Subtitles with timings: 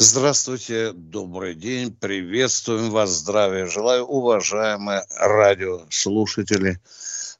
[0.00, 6.78] Здравствуйте, добрый день, приветствуем вас, здравия желаю, уважаемые радиослушатели,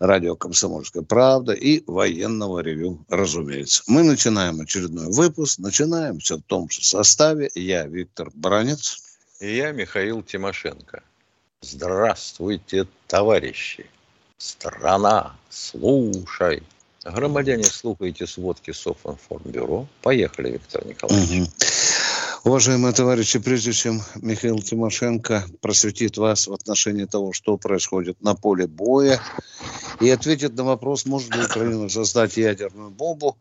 [0.01, 3.85] радио «Комсомольская правда» и военного ревю, разумеется.
[3.87, 7.49] Мы начинаем очередной выпуск, начинаем все в том же составе.
[7.55, 9.05] Я Виктор Бранец.
[9.39, 11.05] И я Михаил Тимошенко.
[11.61, 13.87] Здравствуйте, товарищи!
[14.37, 16.65] Страна, слушай!
[17.05, 19.87] Громадяне, слухайте сводки Софинформбюро.
[20.03, 21.43] Поехали, Виктор Николаевич.
[21.43, 21.51] Угу.
[22.45, 28.69] Уважаемые товарищи, прежде чем Михаил Тимошенко просветит вас в отношении того, что происходит на поле
[28.69, 29.21] боя,
[30.01, 33.37] и ответит на вопрос, может ли Украина создать ядерную бомбу,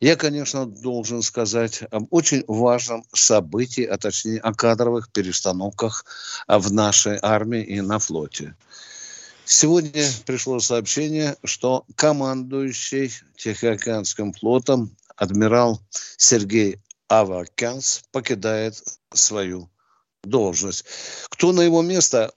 [0.00, 6.04] я, конечно, должен сказать об очень важном событии, а точнее о кадровых перестановках
[6.48, 8.56] в нашей армии и на флоте.
[9.44, 15.80] Сегодня пришло сообщение, что командующий Тихоокеанским флотом адмирал
[16.16, 16.78] Сергей
[17.10, 18.80] Авакянс покидает
[19.12, 19.68] свою
[20.22, 20.84] должность.
[21.28, 22.32] Кто на его место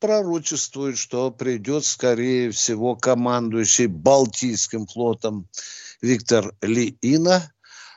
[0.00, 5.48] пророчествует, что придет, скорее всего, командующий Балтийским флотом
[6.02, 7.52] Виктор Лиина,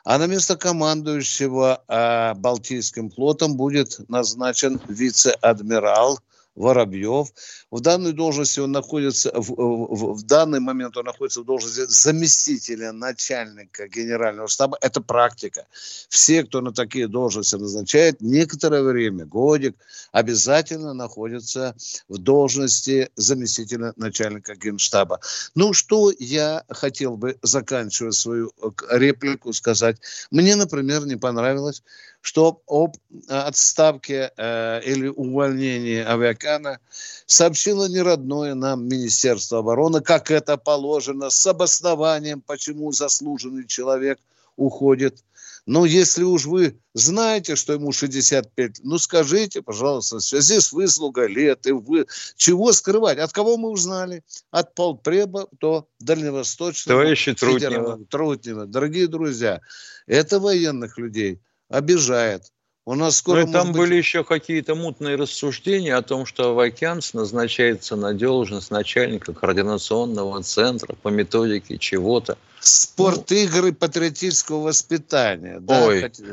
[0.05, 6.19] а на место командующего э, Балтийским флотом будет назначен вице-адмирал
[6.55, 7.29] Воробьев.
[7.71, 12.91] В данной должности он находится, в, в, в данный момент он находится в должности заместителя
[12.91, 14.77] начальника генерального штаба.
[14.81, 15.65] Это практика.
[16.09, 19.75] Все, кто на такие должности назначает, некоторое время, годик,
[20.11, 21.75] обязательно находятся
[22.09, 25.19] в должности заместителя начальника генштаба.
[25.55, 29.97] Ну, что я хотел бы, заканчивая свою э, реплику, сказать.
[30.31, 31.83] Мне, например, не понравилось,
[32.21, 36.79] что об э, отставке э, или увольнении Авиакана
[37.25, 44.19] сообщило неродное нам Министерство обороны, как это положено, с обоснованием, почему заслуженный человек
[44.55, 45.23] уходит.
[45.67, 51.27] Но если уж вы знаете, что ему 65, ну скажите, пожалуйста, в связи с выслугой
[51.27, 52.07] лет, и вы...
[52.35, 53.19] чего скрывать?
[53.19, 54.23] От кого мы узнали?
[54.49, 56.99] От полпреба до дальневосточного.
[56.99, 57.99] Товарищи Трутнева.
[58.09, 58.65] Трутнева.
[58.65, 59.61] Дорогие друзья,
[60.07, 61.39] это военных людей–
[61.71, 62.51] обижает.
[62.83, 63.45] У нас скоро...
[63.45, 63.77] Ну, там быть...
[63.77, 70.95] были еще какие-то мутные рассуждения о том, что Авакянс назначается на должность начальника координационного центра
[70.95, 72.39] по методике чего-то.
[72.59, 73.75] Спорт-игры ну...
[73.75, 75.59] патриотического воспитания.
[75.59, 75.85] Да?
[75.85, 76.01] Ой.
[76.01, 76.23] Хотя,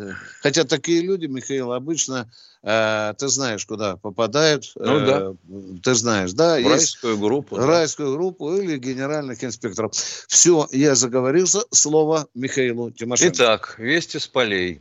[0.41, 2.31] хотя такие люди, Михаил, обычно
[2.62, 4.72] э, ты знаешь, куда попадают.
[4.77, 5.34] Ну э, да.
[5.82, 6.59] Ты знаешь, да?
[6.59, 7.56] В райскую группу.
[7.56, 8.16] Райскую да.
[8.16, 9.93] группу или генеральных инспекторов.
[9.93, 11.60] Все, я заговорился.
[11.71, 13.34] Слово Михаилу Тимошенко.
[13.34, 14.81] Итак, вести с полей.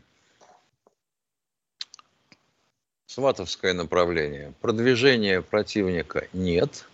[3.08, 4.54] Сватовское направление.
[4.60, 6.86] Продвижения противника нет,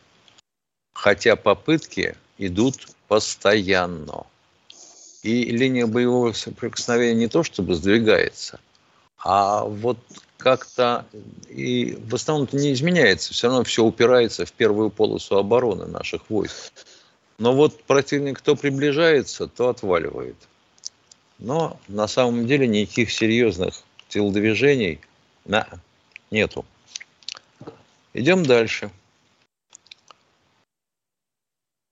[0.94, 4.28] хотя попытки идут постоянно.
[5.23, 8.59] И линия боевого соприкосновения не то чтобы сдвигается,
[9.18, 9.97] а вот
[10.38, 11.06] как-то
[11.50, 13.34] и в основном это не изменяется.
[13.34, 16.73] Все равно все упирается в первую полосу обороны наших войск.
[17.40, 20.35] Но вот противник то приближается, то отваливает.
[21.40, 25.00] Но на самом деле никаких серьезных телодвижений
[25.46, 25.68] на
[26.33, 26.66] нету.
[28.13, 28.91] Идем дальше.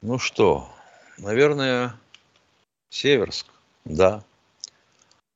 [0.01, 0.67] Ну что,
[1.19, 1.95] наверное,
[2.89, 3.45] Северск,
[3.85, 4.23] да.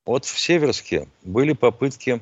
[0.05, 2.19] Вот в Северске были попытки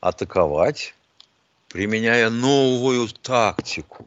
[0.00, 0.94] атаковать,
[1.68, 4.06] применяя новую тактику.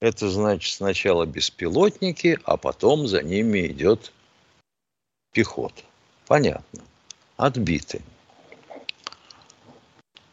[0.00, 4.12] Это значит сначала беспилотники, а потом за ними идет
[5.32, 5.82] пехота.
[6.26, 6.82] Понятно.
[7.36, 8.02] Отбиты.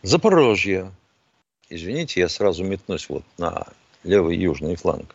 [0.01, 0.91] Запорожье.
[1.69, 3.67] Извините, я сразу метнусь вот на
[4.03, 5.13] левый южный фланг.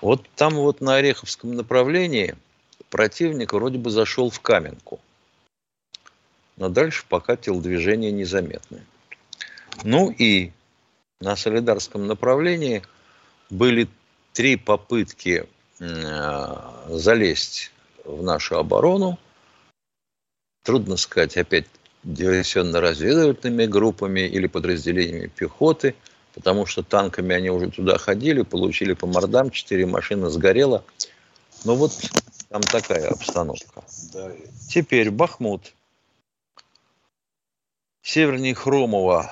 [0.00, 2.36] Вот там вот на Ореховском направлении
[2.90, 4.98] противник вроде бы зашел в Каменку.
[6.56, 8.84] Но дальше пока телодвижения незаметны.
[9.84, 10.52] Ну и
[11.20, 12.82] на Солидарском направлении
[13.50, 13.88] были
[14.32, 15.46] три попытки
[15.78, 16.56] э,
[16.88, 17.72] залезть
[18.04, 19.18] в нашу оборону.
[20.62, 21.66] Трудно сказать, опять
[22.04, 25.94] диверсионно-разведывательными группами или подразделениями пехоты,
[26.34, 30.84] потому что танками они уже туда ходили, получили по мордам, четыре машины сгорело.
[31.64, 31.92] Ну вот
[32.48, 33.84] там такая обстановка.
[34.68, 35.72] Теперь Бахмут.
[38.02, 39.30] Севернее Хромова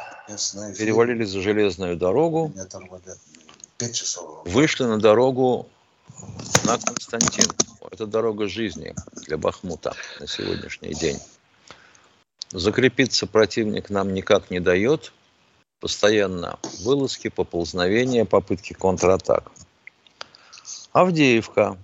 [0.79, 2.53] перевалили за железную дорогу,
[4.45, 5.69] вышли на дорогу
[6.65, 7.47] на Константин.
[7.91, 8.95] Это дорога жизни
[9.27, 11.19] для Бахмута на сегодняшний день.
[12.53, 15.13] Закрепиться противник нам никак не дает.
[15.79, 19.51] Постоянно вылазки, поползновения, попытки контратак.
[20.93, 21.79] Авдеевка.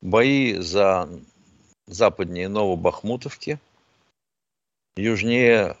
[0.00, 1.08] Бои за
[1.86, 3.60] западнее Новобахмутовки.
[4.96, 5.76] Южнее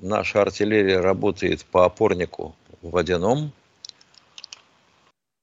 [0.00, 3.52] наша артиллерия работает по опорнику водяном.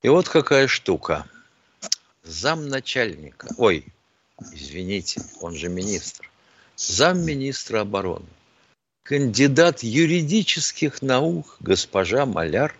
[0.01, 1.27] И вот какая штука.
[2.23, 3.85] Замначальника, ой,
[4.51, 6.29] извините, он же министр,
[6.77, 8.25] замминистра обороны,
[9.03, 12.75] кандидат юридических наук госпожа Маляр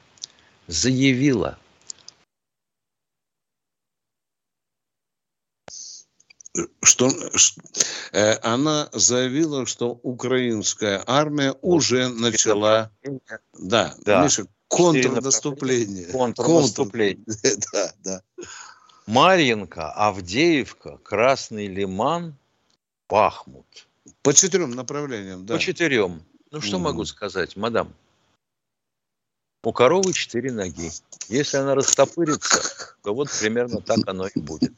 [0.68, 1.58] заявила,
[6.82, 7.10] что
[8.12, 12.92] э, она заявила, что украинская армия уже начала,
[13.54, 14.24] да, да.
[14.24, 16.08] Миша, контрнаступление.
[16.08, 17.26] Контрнаступление.
[17.74, 18.22] да, да.
[19.06, 22.36] Марьинка, Авдеевка, Красный Лиман,
[23.08, 23.87] Бахмут.
[24.22, 25.56] По четырем направлениям, да.
[25.56, 26.22] По четырем.
[26.52, 26.82] Ну, что mm.
[26.82, 27.94] могу сказать, мадам?
[29.64, 30.92] У коровы четыре ноги.
[31.28, 34.74] Если она растопырится, то вот примерно так оно и будет.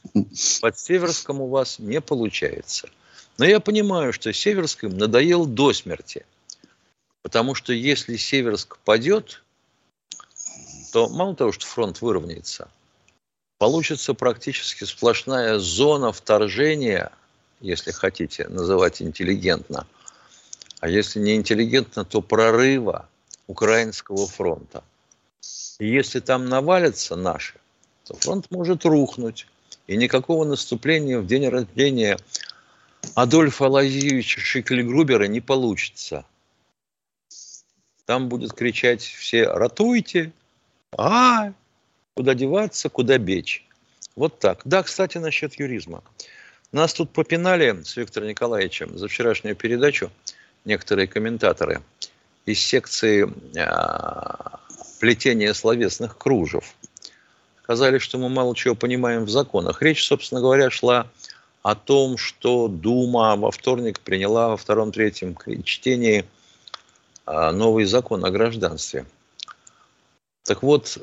[0.62, 2.90] Под Северском у вас не получается.
[3.38, 6.25] Но я понимаю, что Северским надоел до смерти.
[7.22, 9.44] Потому что если Северск падет,
[10.92, 12.70] то мало того, что фронт выровняется,
[13.60, 17.12] получится практически сплошная зона вторжения,
[17.62, 19.88] если хотите называть интеллигентно,
[20.80, 23.10] а если не интеллигентно, то прорыва
[23.48, 24.84] Украинского фронта.
[25.80, 27.56] И если там навалятся наши,
[28.06, 29.48] то фронт может рухнуть.
[29.88, 32.18] И никакого наступления в день рождения
[33.16, 36.26] Адольфа Алазиевича Шикльгрубера не получится.
[38.06, 40.32] Там будет кричать все «Ратуйте!»
[40.98, 41.54] А,
[42.16, 43.66] куда деваться, куда бечь.
[44.16, 44.62] Вот так.
[44.66, 46.04] Да, кстати, насчет юризма.
[46.71, 50.12] Нас тут попинали с Виктором Николаевичем за вчерашнюю передачу
[50.66, 51.81] некоторые комментаторы–
[52.50, 54.60] из секции а,
[55.00, 56.75] плетения словесных кружев.
[57.63, 59.81] Сказали, что мы мало чего понимаем в законах.
[59.81, 61.07] Речь, собственно говоря, шла
[61.62, 66.25] о том, что Дума во вторник приняла во втором-третьем чтении
[67.25, 69.06] а, новый закон о гражданстве.
[70.44, 70.98] Так вот,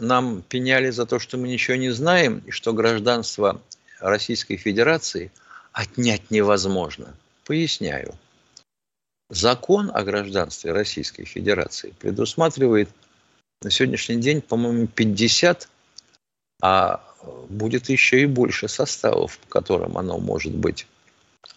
[0.00, 3.60] нам пеняли за то, что мы ничего не знаем, и что гражданство
[4.00, 5.30] Российской Федерации
[5.72, 7.14] отнять невозможно.
[7.44, 8.14] Поясняю.
[9.28, 12.90] Закон о гражданстве Российской Федерации предусматривает
[13.62, 15.68] на сегодняшний день, по-моему, 50,
[16.62, 17.04] а
[17.48, 20.86] будет еще и больше составов, по которым оно может быть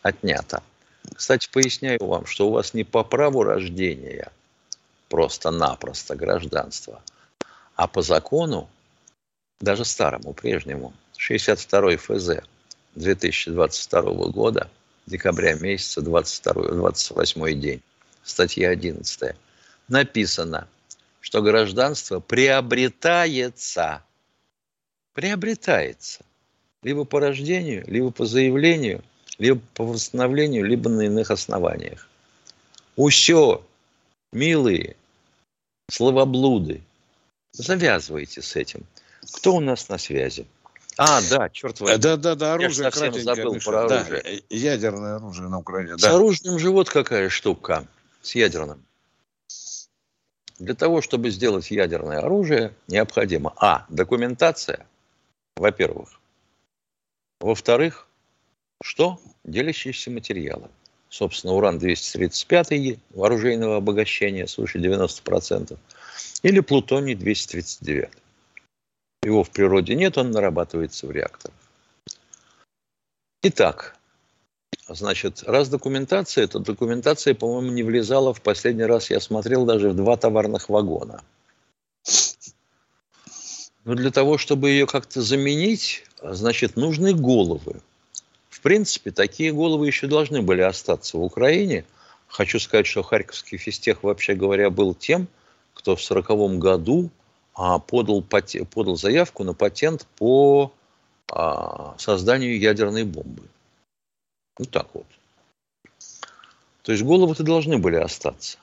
[0.01, 0.61] отнято.
[1.15, 4.31] Кстати, поясняю вам, что у вас не по праву рождения
[5.09, 7.01] просто-напросто гражданство,
[7.75, 8.69] а по закону,
[9.59, 10.93] даже старому, прежнему,
[11.23, 12.43] 62 ФЗ
[12.95, 14.69] 2022 года–
[15.05, 17.81] декабря месяца, 22, 28 день,
[18.23, 19.33] статья 11,
[19.87, 20.67] написано,
[21.21, 24.03] что гражданство приобретается,
[25.13, 26.25] приобретается
[26.81, 29.01] либо по рождению, либо по заявлению,
[29.37, 32.09] либо по восстановлению, либо на иных основаниях.
[32.97, 33.65] Усё,
[34.33, 34.97] милые,
[35.89, 36.81] словоблуды,
[37.53, 38.83] завязывайте с этим.
[39.31, 40.45] Кто у нас на связи?
[40.97, 41.97] А, да, черт возьми.
[41.97, 44.21] Да, да, да, оружие Я совсем забыл про оружие.
[44.21, 45.97] Да, ядерное оружие на Украине.
[45.97, 46.15] С да.
[46.15, 47.87] оружием же вот какая штука,
[48.21, 48.83] с ядерным.
[50.59, 54.85] Для того, чтобы сделать ядерное оружие, необходимо, а, документация,
[55.55, 56.19] во-первых.
[57.39, 58.07] Во-вторых,
[58.83, 59.19] что?
[59.43, 60.69] Делящиеся материалы.
[61.09, 65.77] Собственно, уран-235 оружейного обогащения, свыше 90%,
[66.43, 68.09] или плутоний-239.
[69.23, 71.55] Его в природе нет, он нарабатывается в реакторах.
[73.41, 73.97] Итак,
[74.87, 79.95] значит, раз документация, то документация, по-моему, не влезала в последний раз, я смотрел даже в
[79.95, 81.23] два товарных вагона.
[83.85, 87.81] Но для того, чтобы ее как-то заменить, значит, нужны головы.
[88.49, 91.83] В принципе, такие головы еще должны были остаться в Украине.
[92.27, 95.27] Хочу сказать, что Харьковский физтех, вообще говоря, был тем,
[95.73, 97.11] кто в 1940 году
[97.53, 100.73] подал, подал заявку на патент по
[101.31, 103.43] а, созданию ядерной бомбы.
[104.57, 105.07] Вот так вот.
[106.83, 108.57] То есть головы-то должны были остаться.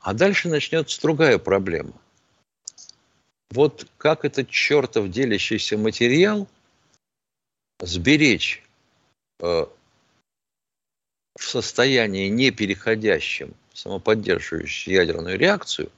[0.00, 1.92] А дальше начнется другая проблема.
[3.50, 6.48] Вот как этот чертов делящийся материал
[7.80, 8.62] сберечь
[9.40, 9.66] э,
[11.36, 15.90] в состоянии, не переходящем самоподдерживающую ядерную реакцию,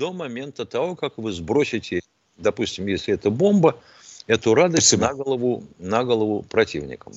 [0.00, 2.00] до момента того, как вы сбросите,
[2.38, 3.78] допустим, если это бомба,
[4.26, 5.08] эту радость Спасибо.
[5.08, 7.12] на голову, на голову противникам.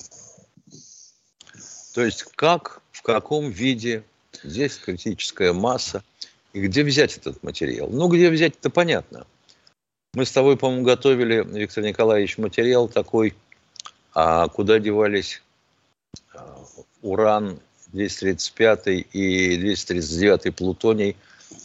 [1.94, 4.04] То есть как, в каком виде
[4.42, 6.04] здесь критическая масса,
[6.52, 7.88] и где взять этот материал?
[7.88, 9.26] Ну, где взять, это понятно.
[10.12, 13.34] Мы с тобой, по-моему, готовили, Виктор Николаевич, материал такой,
[14.12, 15.42] а куда девались
[16.34, 16.62] а,
[17.00, 17.58] уран
[17.92, 21.16] 235 и 239 плутоний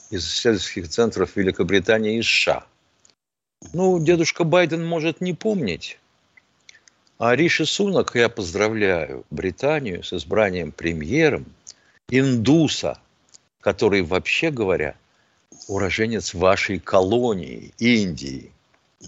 [0.10, 2.66] из исследовательских центров Великобритании и США.
[3.74, 6.00] Ну, дедушка Байден может не помнить,
[7.18, 11.46] а Риши Сунак, я поздравляю Британию с избранием премьером
[12.10, 12.98] индуса,
[13.60, 14.96] который, вообще говоря,
[15.68, 18.54] уроженец вашей колонии, Индии.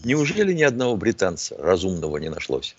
[0.03, 2.75] Неужели ни одного британца разумного не нашлось?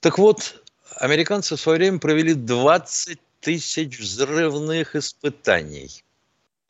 [0.00, 0.62] Так вот,
[0.96, 6.02] американцы в свое время провели 20 тысяч взрывных испытаний.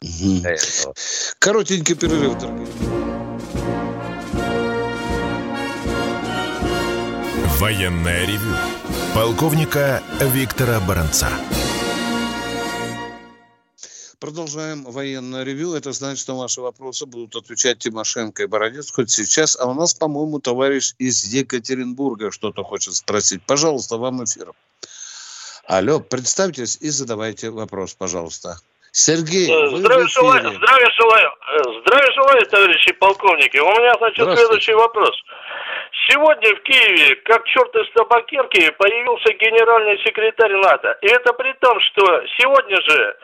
[0.03, 0.95] Угу.
[1.39, 2.67] Коротенький перерыв, дорогие.
[7.61, 8.57] Военная ревю.
[9.15, 11.29] Полковника Виктора Баранца.
[14.19, 15.75] Продолжаем военное ревю.
[15.75, 19.57] Это значит, что ваши вопросы будут отвечать Тимошенко и Бородец хоть сейчас.
[19.61, 23.43] А у нас, по-моему, товарищ из Екатеринбурга что-то хочет спросить.
[23.47, 24.53] Пожалуйста, вам эфир.
[25.69, 28.57] Алло, представьтесь и задавайте вопрос, пожалуйста.
[28.91, 33.57] Сергей, э, здравия желаю, здравия желаю, э, здравия желаю, товарищи полковники.
[33.59, 35.17] У меня, значит, следующий вопрос.
[36.09, 40.99] Сегодня в Киеве, как черт из табакерки, появился генеральный секретарь НАТО.
[41.01, 42.05] И это при том, что
[42.39, 43.17] сегодня же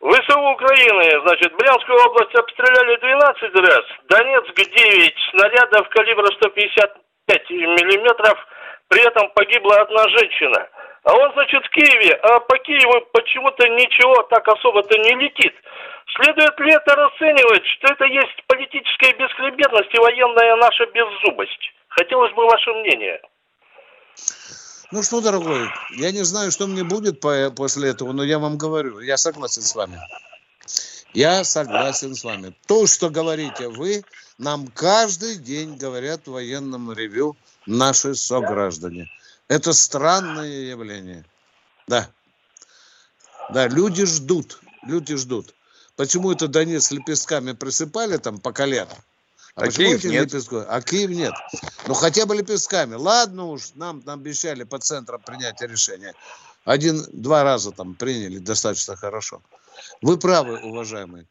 [0.00, 8.38] ВСУ Украины, значит, Брянскую область обстреляли 12 раз, Донецк 9 снарядов калибра 155 миллиметров,
[8.88, 10.68] при этом погибла одна женщина.
[11.04, 15.54] А он, значит, в Киеве, а по Киеву почему-то ничего так особо-то не летит.
[16.16, 21.72] Следует ли это расценивать, что это есть политическая бесхребетность и военная наша беззубость?
[21.88, 23.20] Хотелось бы ваше мнение.
[24.90, 28.56] Ну что, дорогой, я не знаю, что мне будет по, после этого, но я вам
[28.56, 29.98] говорю, я согласен с вами.
[31.12, 32.54] Я согласен с вами.
[32.66, 34.02] То, что говорите вы,
[34.38, 37.36] нам каждый день говорят в военном ревю
[37.66, 39.10] наши сограждане.
[39.48, 41.24] Это странное явление.
[41.86, 42.10] Да.
[43.50, 44.60] Да, люди ждут.
[44.82, 45.54] Люди ждут.
[45.96, 48.94] Почему это Донец лепестками присыпали там по колено?
[49.54, 50.26] А, а Киев нет?
[50.26, 50.66] Лепестков?
[50.68, 51.34] А Киев нет.
[51.86, 52.94] Ну хотя бы лепестками.
[52.94, 56.14] Ладно уж, нам, нам обещали по центрам принятия решения.
[56.64, 59.42] Один-два раза там приняли достаточно хорошо.
[60.02, 61.26] Вы правы, уважаемые.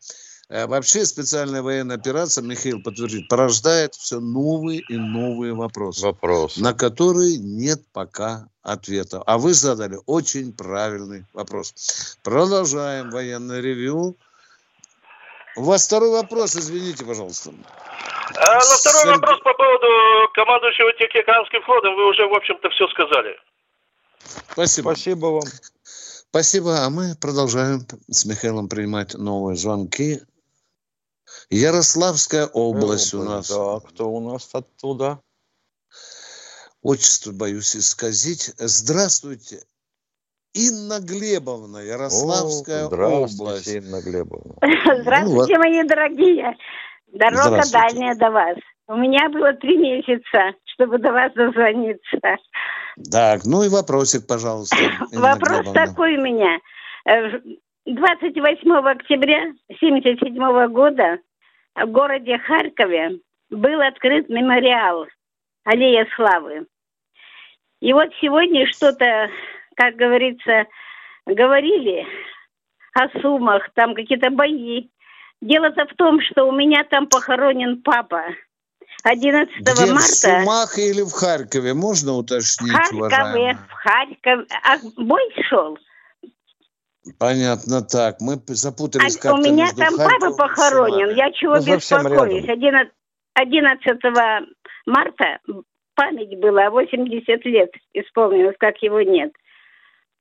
[0.49, 6.73] Э, вообще специальная военная операция, Михаил подтвердит, порождает все новые и новые вопросы, вопросы, на
[6.73, 9.21] которые нет пока ответа.
[9.25, 12.17] А вы задали очень правильный вопрос.
[12.23, 14.15] Продолжаем военное ревю.
[15.57, 17.51] У вас второй вопрос, извините, пожалуйста.
[18.35, 19.15] А на второй Сергей...
[19.15, 19.87] вопрос по поводу
[20.33, 23.35] командующего Тихоокеанским флотом вы уже, в общем-то, все сказали.
[24.51, 24.91] Спасибо.
[24.91, 25.43] Спасибо вам.
[26.29, 26.85] Спасибо.
[26.85, 30.21] А мы продолжаем с Михаилом принимать новые звонки.
[31.49, 33.49] Ярославская область у нас.
[33.49, 35.21] Да, кто у нас оттуда?
[36.81, 38.53] Отчество боюсь исказить.
[38.57, 39.61] Здравствуйте.
[40.53, 43.67] Инна Глебовна, Ярославская О, здравствуйте, область.
[43.67, 44.55] Инна Глебовна.
[45.01, 46.57] Здравствуйте, ну, мои дорогие.
[47.13, 48.57] Дорога дальняя до вас.
[48.87, 52.17] У меня было три месяца, чтобы до вас дозвониться.
[53.11, 54.75] Так, ну и вопросик, пожалуйста.
[55.13, 55.85] Вопрос Глебовна.
[55.85, 56.59] такой у меня.
[57.85, 61.19] 28 э, октября 1977 года
[61.85, 63.19] в городе Харькове
[63.49, 65.05] был открыт мемориал
[65.63, 66.65] Аллея Славы.
[67.81, 69.29] И вот сегодня что-то,
[69.75, 70.65] как говорится,
[71.25, 72.05] говорили
[72.93, 74.89] о суммах, там какие-то бои.
[75.41, 78.23] Дело-то в том, что у меня там похоронен папа.
[79.03, 79.99] 11 Где, марта.
[79.99, 81.75] В Сумах или в Харькове?
[81.75, 83.59] Можно уточнить, В Харькове, уважаемая?
[83.69, 84.45] в Харькове.
[84.63, 85.77] А бой шел?
[87.17, 88.21] Понятно, так.
[88.21, 91.15] Мы запутались а, как-то У меня там Харьковом папа похоронен.
[91.15, 92.47] Я чего ну, беспокоюсь?
[92.47, 92.91] 11,
[93.33, 94.03] 11
[94.85, 95.39] марта
[95.95, 99.31] память была, 80 лет исполнилось, как его нет.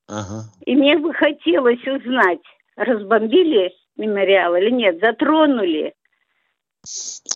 [0.08, 0.44] Ага.
[0.64, 2.42] И мне бы хотелось узнать,
[2.76, 5.94] разбомбили мемориал или нет, затронули.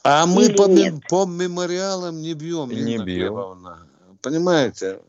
[0.05, 0.95] А мы по, нет?
[1.09, 3.05] по мемориалам не бьем, не бьем.
[3.05, 3.87] Глебовна.
[4.23, 5.01] Понимаете?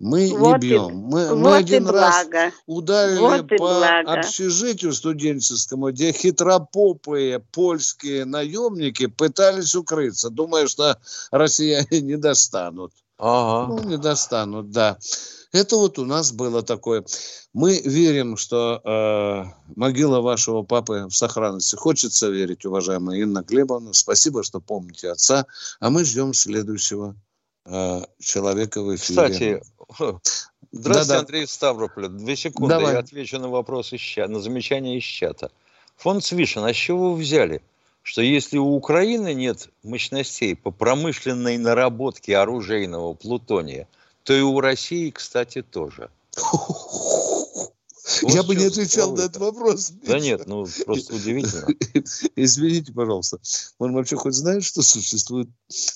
[0.00, 0.96] Мы вот не бьем.
[0.96, 2.26] Мы, вот мы один раз
[2.66, 4.12] ударили вот по благо.
[4.14, 10.98] общежитию студенческому, где хитропопые польские наемники пытались укрыться, думая, что
[11.30, 12.92] россияне не достанут.
[13.18, 13.74] Ага.
[13.74, 14.96] Ну, не достанут, да.
[15.52, 17.04] Это вот у нас было такое.
[17.52, 19.44] Мы верим, что э,
[19.76, 21.76] могила вашего папы в сохранности.
[21.76, 23.92] Хочется верить, уважаемая Инна Глебовна.
[23.92, 25.44] Спасибо, что помните отца.
[25.80, 27.16] А мы ждем следующего
[27.66, 29.28] э, человека в эфире.
[29.28, 29.62] Кстати,
[30.72, 32.08] здравствуйте, да, Андрей Ставрополь.
[32.08, 32.94] Две секунды, Давай.
[32.94, 35.50] я отвечу на вопрос из чата, на замечание из чата.
[35.96, 37.62] Фонд Свишин, а с чего вы взяли?
[38.02, 43.88] что если у Украины нет мощностей по промышленной наработке оружейного плутония,
[44.24, 46.10] то и у России, кстати, тоже.
[48.22, 49.92] Вот Я бы не отвечал на этот вопрос.
[50.06, 51.66] Да нет, ну просто удивительно.
[52.36, 53.38] Извините, пожалуйста.
[53.78, 55.48] Он вообще хоть знает, что существует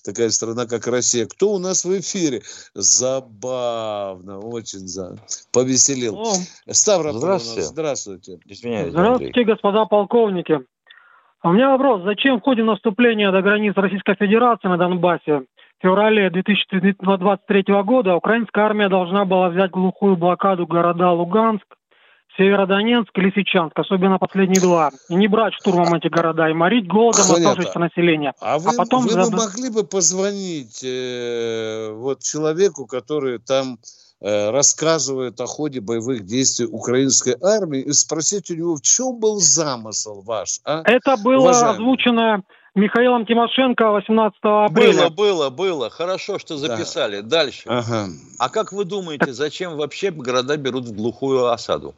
[0.05, 1.27] такая страна, как Россия?
[1.27, 2.43] Кто у нас в эфире?
[2.75, 5.17] Забавно, очень за...
[5.53, 6.17] повеселил.
[6.17, 6.35] О,
[6.71, 7.63] Ставрополь здравствуйте.
[7.63, 8.39] Здравствуйте.
[8.47, 9.45] Извиняюсь, Здравствуйте, Андрей.
[9.45, 10.61] господа полковники.
[11.43, 12.03] У меня вопрос.
[12.05, 15.43] Зачем в ходе наступления до границ Российской Федерации на Донбассе
[15.79, 21.67] в феврале 2023 года украинская армия должна была взять глухую блокаду города Луганск,
[22.37, 27.21] Северодонецк и Лисичанск, особенно последние два, и не брать штурмом эти города и морить голодом
[27.21, 28.33] оставшееся население.
[28.41, 29.33] А, вы, а потом вы заб...
[29.33, 33.79] могли бы позвонить э, вот человеку, который там
[34.27, 39.39] Э, рассказывает о ходе боевых действий украинской армии и спросить у него, в чем был
[39.39, 40.61] замысел ваш?
[40.65, 40.81] А?
[40.87, 41.73] Это было Уважаемый.
[41.73, 42.43] озвучено
[42.75, 45.11] Михаилом Тимошенко 18 апреля.
[45.11, 45.91] Было, было, было.
[45.91, 47.21] Хорошо, что записали.
[47.21, 47.29] Да.
[47.29, 47.65] Дальше.
[47.67, 48.07] Ага.
[48.39, 51.95] А как вы думаете, зачем вообще города берут в глухую осаду?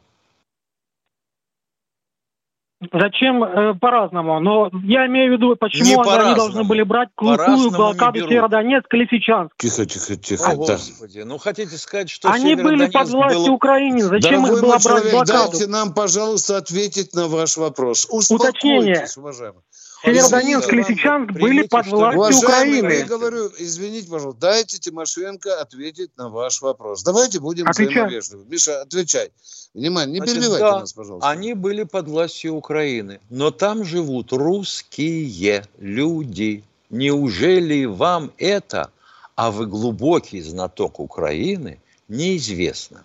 [2.93, 4.39] Зачем э, по-разному?
[4.39, 9.03] Но я имею в виду, почему они, они должны были брать глухую блокаду Северодонецк или
[9.03, 9.55] Лисичанск.
[9.57, 10.51] Тихо, тихо, тихо.
[10.51, 13.53] О, Господи, ну хотите сказать, что Они были под властью был...
[13.53, 15.51] Украины, зачем Дорогой их было человек, брать блокаду?
[15.51, 18.07] Дайте нам, пожалуйста, ответить на ваш вопрос.
[18.11, 19.07] Уточнение.
[19.17, 19.61] уважаемый.
[20.03, 22.91] Северодонецк Лисичанск были под властью Украины.
[22.91, 27.03] Я говорю, извините, пожалуйста, дайте Тимошенко ответить на ваш вопрос.
[27.03, 28.45] Давайте будем взаимовежливы.
[28.45, 29.31] Миша, отвечай.
[29.73, 31.29] Внимание, не Значит, перебивайте да, нас, пожалуйста.
[31.29, 36.63] Они были под властью Украины, но там живут русские люди.
[36.89, 38.91] Неужели вам это,
[39.35, 43.03] а вы глубокий знаток Украины, неизвестно?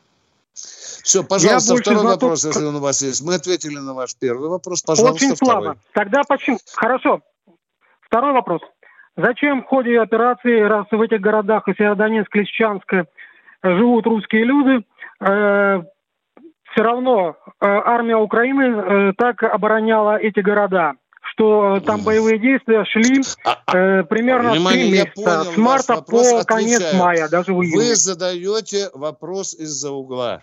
[1.03, 2.22] Все, пожалуйста, второй знаток...
[2.22, 3.22] вопрос, если он у вас есть.
[3.22, 4.83] Мы ответили на ваш первый вопрос.
[4.83, 5.77] Пожалуйста, Очень слабо.
[5.92, 6.59] Тогда почему?
[6.75, 7.20] Хорошо.
[8.03, 8.61] Второй вопрос.
[9.16, 12.92] Зачем в ходе операции, раз в этих городах, и Северодонецк, Лисичанск,
[13.62, 14.85] живут русские люди,
[15.20, 15.83] э,
[16.72, 23.22] все равно э, армия Украины э, так обороняла эти города, что там боевые действия шли
[23.44, 27.62] а, а, э, примерно Внимание, три месяца, понял, с марта по конец мая, даже в
[27.62, 27.77] июне.
[27.77, 30.42] Вы задаете вопрос из-за угла.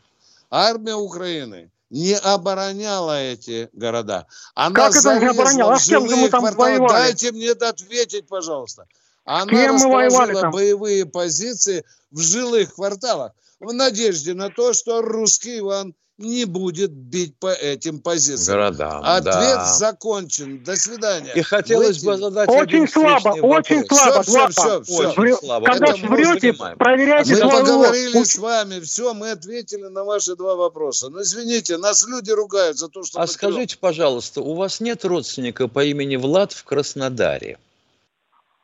[0.49, 4.27] Армия Украины не обороняла эти города.
[4.55, 5.73] Она как это не обороняла?
[5.73, 6.71] А с кем же мы там кварталы.
[6.71, 6.91] воевали?
[6.91, 8.88] Дайте мне ответить, пожалуйста.
[9.25, 15.93] Она кем расположила боевые позиции в жилых кварталах в надежде на то, что русский Иван
[16.19, 18.58] не будет бить по этим позициям.
[18.58, 19.65] Городам, Ответ да.
[19.73, 20.63] закончен.
[20.63, 21.32] До свидания.
[21.34, 24.23] И хотелось бы задать Очень слабо, очень слабо.
[24.23, 25.38] Все, все, все, очень Врё...
[25.38, 25.65] слабо.
[25.65, 28.27] Когда Это врете, проверяйте Мы поговорили ложь.
[28.27, 31.10] с вами, все, мы ответили на ваши два вопроса.
[31.10, 33.19] Но извините, нас люди ругают за то, что...
[33.19, 37.58] А скажите, пожалуйста, у вас нет родственника по имени Влад в Краснодаре?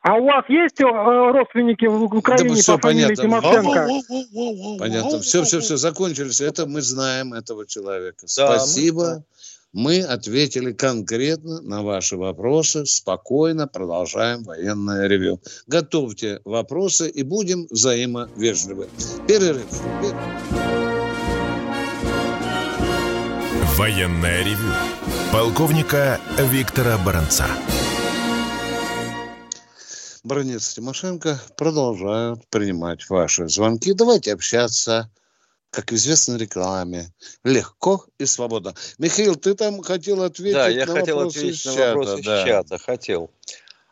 [0.05, 3.23] А у вас есть э, родственники в Украине да, все по фамилии понятно.
[3.23, 4.77] Тимошенко?
[4.77, 5.19] Понятно.
[5.21, 6.41] Все, все, все, закончились.
[6.41, 8.27] Это мы знаем этого человека.
[8.37, 9.25] Да, Спасибо.
[9.73, 9.97] Мы...
[9.97, 12.85] мы ответили конкретно на ваши вопросы.
[12.85, 15.41] Спокойно продолжаем военное ревю.
[15.65, 18.87] Готовьте вопросы и будем взаимовежливы.
[19.27, 19.65] Перерыв.
[20.01, 20.19] Перерыв.
[23.75, 24.71] Военное ревю.
[25.31, 27.47] Полковника Виктора Баранца.
[30.25, 33.93] Бронец Тимошенко продолжают принимать ваши звонки.
[33.93, 35.07] Давайте общаться,
[35.69, 38.73] как известно рекламе, легко и свободно.
[38.97, 41.87] Михаил, ты там хотел ответить да, я на хотел ответить из на чата.
[41.95, 42.41] вопросы да.
[42.41, 42.77] из чата.
[42.79, 43.29] Хотел.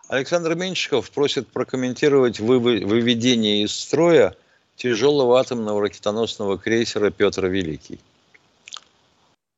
[0.07, 4.35] Александр Меньшиков просит прокомментировать выведение из строя
[4.75, 7.99] тяжелого атомного ракетоносного крейсера Петр Великий.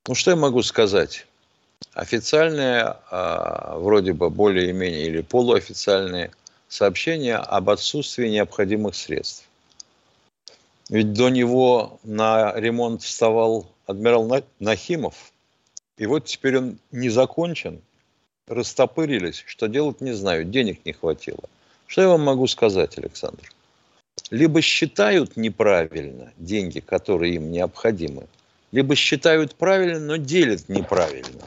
[0.10, 1.26] Ну, что я могу сказать?
[1.94, 6.32] Официальные, а, вроде бы более-менее, или полуофициальные–
[6.76, 9.48] сообщение об отсутствии необходимых средств.
[10.90, 15.32] Ведь до него на ремонт вставал адмирал Нахимов,
[15.98, 17.82] и вот теперь он не закончен,
[18.48, 21.44] растопырились, что делать не знаю, денег не хватило.
[21.88, 23.52] Что я вам могу сказать, Александр?
[24.30, 28.28] Либо считают неправильно деньги, которые им необходимы,
[28.72, 31.44] либо считают правильно, но делят неправильно.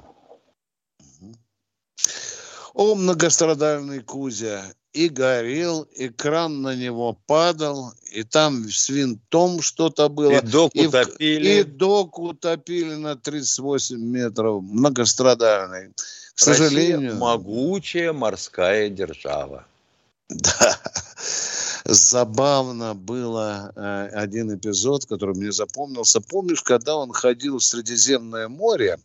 [2.75, 10.09] О, многострадальный Кузя, и горел, и кран на него падал, и там с винтом что-то
[10.09, 10.33] было.
[10.33, 11.61] И док и утопили.
[11.61, 15.93] И док утопили на 38 метров, многострадальный.
[16.35, 17.17] К Россия сожалению...
[17.17, 19.67] могучая морская держава.
[20.29, 20.79] Да.
[21.85, 26.21] Забавно было э, один эпизод, который мне запомнился.
[26.21, 28.99] Помнишь, когда он ходил в Средиземное море,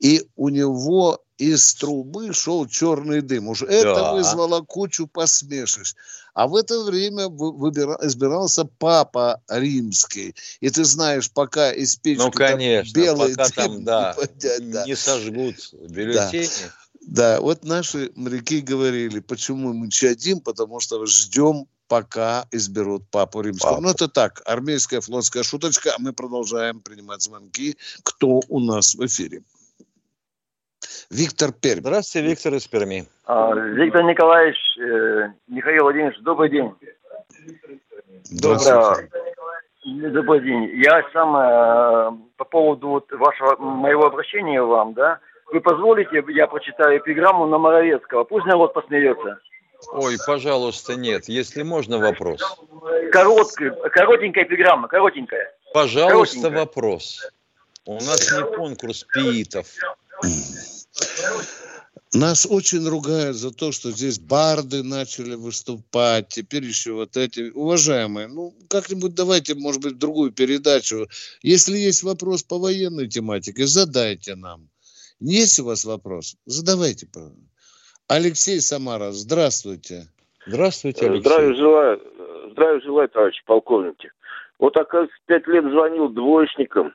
[0.00, 3.48] и у него из трубы шел черный дым.
[3.48, 4.12] Уж это да.
[4.12, 5.94] вызвало кучу посмешищ.
[6.34, 10.34] А в это время выбира, избирался папа римский.
[10.60, 14.16] И ты знаешь, пока из печки ну, конечно, белый пока дым там, да,
[14.58, 14.84] не, да.
[14.84, 16.44] не сожгут бюллетени.
[16.44, 16.74] Да.
[17.06, 23.70] Да, вот наши моряки говорили, почему мы чадим, потому что ждем, пока изберут папу римского.
[23.70, 23.82] Папа.
[23.82, 27.76] Ну, это так, армейская флотская шуточка, а мы продолжаем принимать звонки.
[28.04, 29.42] Кто у нас в эфире?
[31.10, 31.80] Виктор Пермь.
[31.80, 33.06] Здравствуйте, Виктор из Перми.
[33.26, 36.74] А, Виктор Николаевич, э, Михаил Владимирович, добрый день.
[38.30, 39.10] Добрый,
[39.84, 40.70] добрый день.
[40.82, 45.20] Я сам э, по поводу вот вашего моего обращения вам, да,
[45.52, 48.24] вы позволите, я прочитаю эпиграмму на Моровецкого.
[48.24, 49.38] Пусть народ посмеется.
[49.92, 51.28] Ой, пожалуйста, нет.
[51.28, 52.40] Если можно, вопрос.
[53.10, 55.52] Короткая, коротенькая эпиграмма, коротенькая.
[55.72, 56.58] Пожалуйста, коротенькая.
[56.60, 57.32] вопрос.
[57.86, 59.66] У нас не конкурс пиитов.
[62.12, 67.50] Нас очень ругают за то, что здесь барды начали выступать, теперь еще вот эти.
[67.50, 71.06] Уважаемые, ну, как-нибудь давайте, может быть, другую передачу.
[71.42, 74.68] Если есть вопрос по военной тематике, задайте нам.
[75.20, 76.36] Есть у вас вопрос?
[76.46, 77.06] Задавайте.
[78.08, 80.08] Алексей Самара, здравствуйте.
[80.46, 81.30] Здравствуйте, Алексей.
[81.30, 82.00] Здравия желаю,
[82.50, 84.10] здравия желаю, товарищ полковники.
[84.58, 86.92] Вот, оказывается, пять лет звонил двоечникам.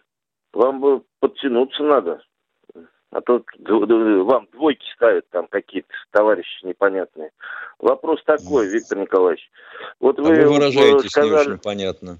[0.51, 2.21] Вам бы подтянуться надо.
[3.15, 3.41] А то
[4.25, 7.31] вам двойки ставят там какие-то товарищи непонятные.
[7.79, 9.49] Вопрос такой, Виктор Николаевич.
[10.01, 11.29] Вот вы, а вы выражаетесь сказали...
[11.29, 12.17] не очень понятно.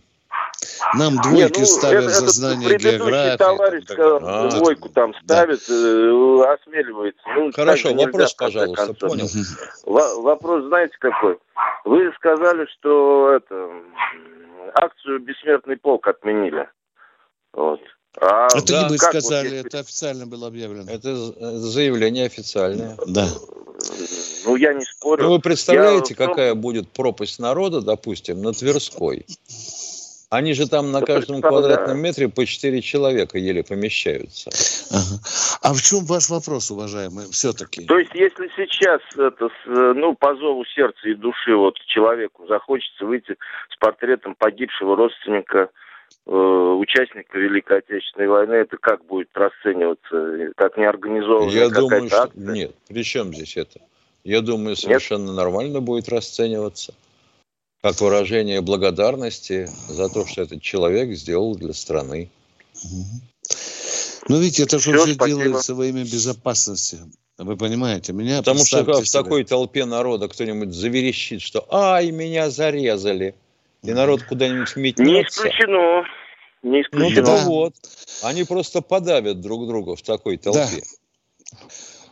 [0.98, 3.38] Нам двойки Нет, ну, ставят это, за знание географии.
[3.38, 5.74] товарищ там, а, двойку там ставит, да.
[5.74, 7.22] э, осмеливается.
[7.36, 9.28] Ну, Хорошо, вопрос, пожалуйста, понял.
[9.86, 11.38] В- вопрос знаете какой?
[11.84, 13.70] Вы сказали, что это
[14.76, 16.70] акцию «Бессмертный полк» отменили.
[17.52, 17.82] Вот.
[18.22, 20.90] А, это да, не вы сказали, вот, это официально было объявлено.
[20.90, 21.16] Это
[21.60, 22.98] заявление официальное.
[23.08, 23.28] Да.
[24.46, 25.24] Ну, я не спорю.
[25.24, 26.26] Ну, вы представляете, я...
[26.28, 29.26] какая будет пропасть народа, допустим, на Тверской?
[30.30, 34.50] Они же там на каждом квадратном метре по четыре человека еле помещаются.
[34.92, 35.22] Ага.
[35.62, 37.86] А в чем ваш вопрос, уважаемый, все-таки?
[37.86, 43.38] То есть, если сейчас это, ну, по зову сердца и души вот человеку захочется выйти
[43.70, 45.70] с портретом погибшего родственника,
[46.26, 50.54] участника Великой Отечественной войны, это как будет расцениваться?
[50.56, 52.24] Как неорганизованная Я думаю, что...
[52.24, 52.54] Акция?
[52.54, 53.80] Нет, при чем здесь это?
[54.24, 55.36] Я думаю, совершенно Нет?
[55.36, 56.94] нормально будет расцениваться
[57.86, 62.32] как выражение благодарности за то, что этот человек сделал для страны.
[64.28, 66.98] Ну, видите, это же все делается во имя безопасности.
[67.38, 69.24] Вы понимаете, меня Потому что в себе.
[69.24, 73.36] такой толпе народа кто-нибудь заверещит, что «Ай, меня зарезали!»
[73.86, 75.44] И народ куда-нибудь метнется.
[75.44, 76.04] Не исключено.
[76.64, 77.22] Не исключено.
[77.22, 77.46] Ну, да.
[77.46, 77.76] вот.
[78.24, 80.82] Они просто подавят друг друга в такой толпе.
[81.52, 81.58] Да.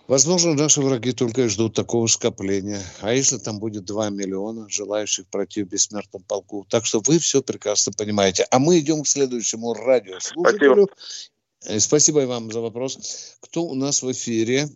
[0.08, 2.82] Возможно, наши враги только и ждут такого скопления.
[3.02, 6.66] А если там будет 2 миллиона желающих пройти в бессмертном полку?
[6.70, 8.46] Так что вы все прекрасно понимаете.
[8.52, 10.88] А мы идем к следующему радиослушателю.
[10.88, 11.76] Спасибо.
[11.76, 13.38] Э, спасибо вам за вопрос.
[13.40, 14.68] Кто у нас в эфире?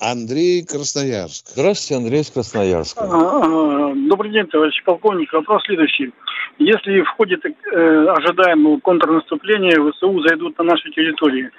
[0.00, 1.48] Андрей Красноярск.
[1.48, 3.02] Здравствуйте, Андрей из Красноярска.
[3.02, 5.32] Добрый день, товарищ полковник.
[5.32, 6.12] Вопрос следующий.
[6.58, 11.50] Если в ходе э, ожидаемого контрнаступления ВСУ зайдут на нашу территорию,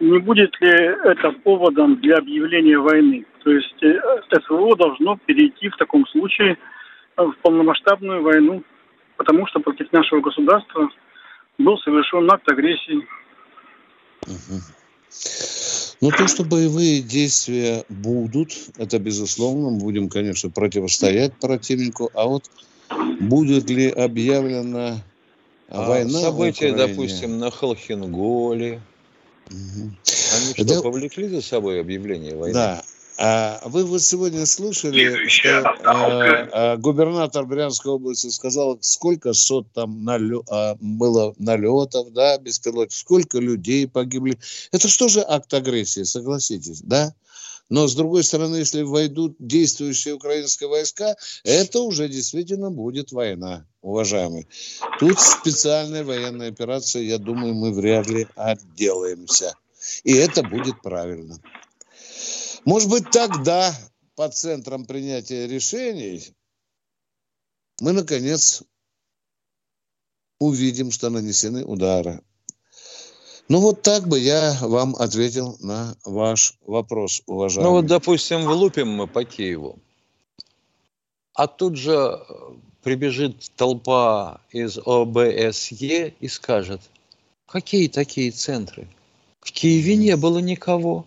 [0.00, 3.24] не будет ли это поводом для объявления войны?
[3.44, 4.00] То есть э,
[4.42, 6.58] СВО должно перейти в таком случае
[7.16, 8.64] в полномасштабную войну,
[9.16, 10.88] потому что против нашего государства
[11.58, 13.06] был совершен акт агрессии.
[14.26, 14.60] Угу.
[16.04, 22.44] Ну, то, что боевые действия будут, это безусловно, мы будем, конечно, противостоять противнику, а вот
[23.20, 25.02] будет ли объявлена
[25.70, 28.82] а война События, допустим, на Холхенголе,
[29.50, 29.90] Угу.
[30.36, 32.52] Они что, да, повлекли за собой объявление войны?
[32.52, 32.82] Да.
[33.16, 40.02] А вы вот сегодня слышали, что а, а, губернатор Брянской области сказал, сколько сот там
[40.04, 44.38] налё, а, было налетов, да, беспилотников, сколько людей погибли.
[44.72, 47.14] Это что же акт агрессии, согласитесь, да?
[47.70, 54.46] Но, с другой стороны, если войдут действующие украинские войска, это уже действительно будет война, уважаемый.
[54.98, 59.54] Тут специальная военная операция, я думаю, мы вряд ли отделаемся.
[60.02, 61.38] И это будет правильно.
[62.64, 63.74] Может быть, тогда
[64.16, 66.34] по центрам принятия решений,
[67.80, 68.62] мы, наконец,
[70.38, 72.22] увидим, что нанесены удары.
[73.48, 77.68] Ну, вот так бы я вам ответил на ваш вопрос, уважаемый.
[77.68, 79.78] Ну, вот, допустим, влупим мы по Киеву,
[81.34, 82.24] а тут же э,
[82.82, 86.80] прибежит толпа из ОБСЕ и скажет,
[87.46, 88.88] какие такие центры?
[89.40, 91.06] В Киеве не было никого.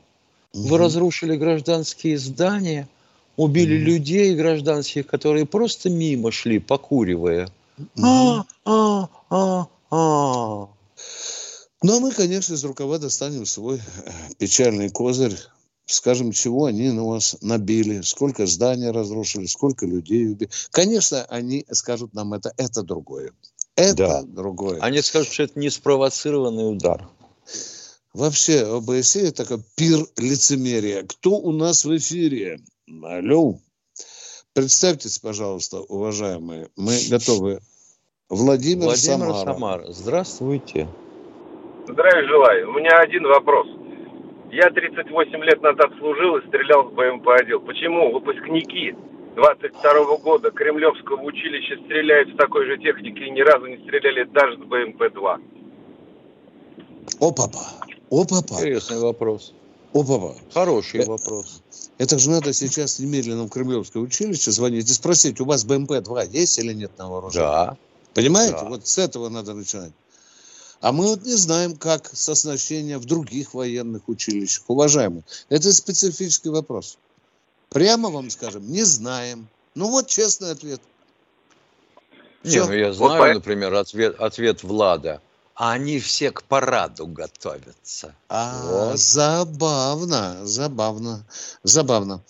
[0.58, 2.88] Вы разрушили гражданские здания,
[3.36, 7.50] убили людей гражданских, которые просто мимо шли, покуривая.
[8.02, 10.68] А, а, а, а.
[11.84, 15.38] Ну, а мы, конечно, из рукава достанем свой э, печальный козырь.
[15.86, 20.50] Скажем, чего они на вас набили, сколько зданий разрушили, сколько людей убили.
[20.72, 23.32] Конечно, они скажут нам это, это другое.
[23.76, 24.24] Это да.
[24.24, 24.80] другое.
[24.82, 27.08] Они скажут, что это не спровоцированный удар.
[28.14, 31.04] Вообще, ОБСЕ– это такой пир лицемерия.
[31.04, 32.60] Кто у нас в эфире?
[33.04, 33.60] Алло.
[34.54, 36.70] Представьтесь, пожалуйста, уважаемые.
[36.76, 37.60] Мы готовы.
[38.30, 39.54] Владимир, Владимир Самара.
[39.54, 39.86] Самара.
[39.92, 40.88] Здравствуйте.
[41.88, 42.70] Здравия желаю.
[42.70, 43.68] У меня один вопрос.
[44.52, 47.66] Я 38 лет назад служил и стрелял в БМП-1.
[47.66, 48.96] Почему выпускники
[49.36, 54.58] 22 года Кремлевского училища стреляют с такой же техники и ни разу не стреляли даже
[54.58, 55.42] с БМП-2?
[57.20, 57.60] О, папа.
[58.10, 58.54] О, папа.
[58.54, 59.54] Интересный вопрос.
[59.94, 60.36] О, папа.
[60.54, 61.62] Хороший это, вопрос.
[61.98, 66.58] Это же надо сейчас немедленно в Кремлевское училище звонить и спросить, у вас БМП-2 есть
[66.60, 67.48] или нет на вооружении?
[67.48, 67.78] Да.
[68.14, 68.60] Понимаете?
[68.62, 68.66] Да.
[68.66, 69.92] Вот с этого надо начинать.
[70.80, 74.64] А мы вот не знаем, как с оснащения в других военных училищах.
[74.68, 76.98] Уважаемые, это специфический вопрос.
[77.70, 79.48] Прямо вам скажем, не знаем.
[79.76, 80.82] Ну вот честный ответ.
[82.44, 85.22] Не, ну я знаю, вот, например, ответ, ответ Влада.
[85.58, 88.14] А они все к параду готовятся.
[88.30, 89.00] А, вот.
[89.00, 91.26] забавно, забавно,
[91.64, 92.22] забавно.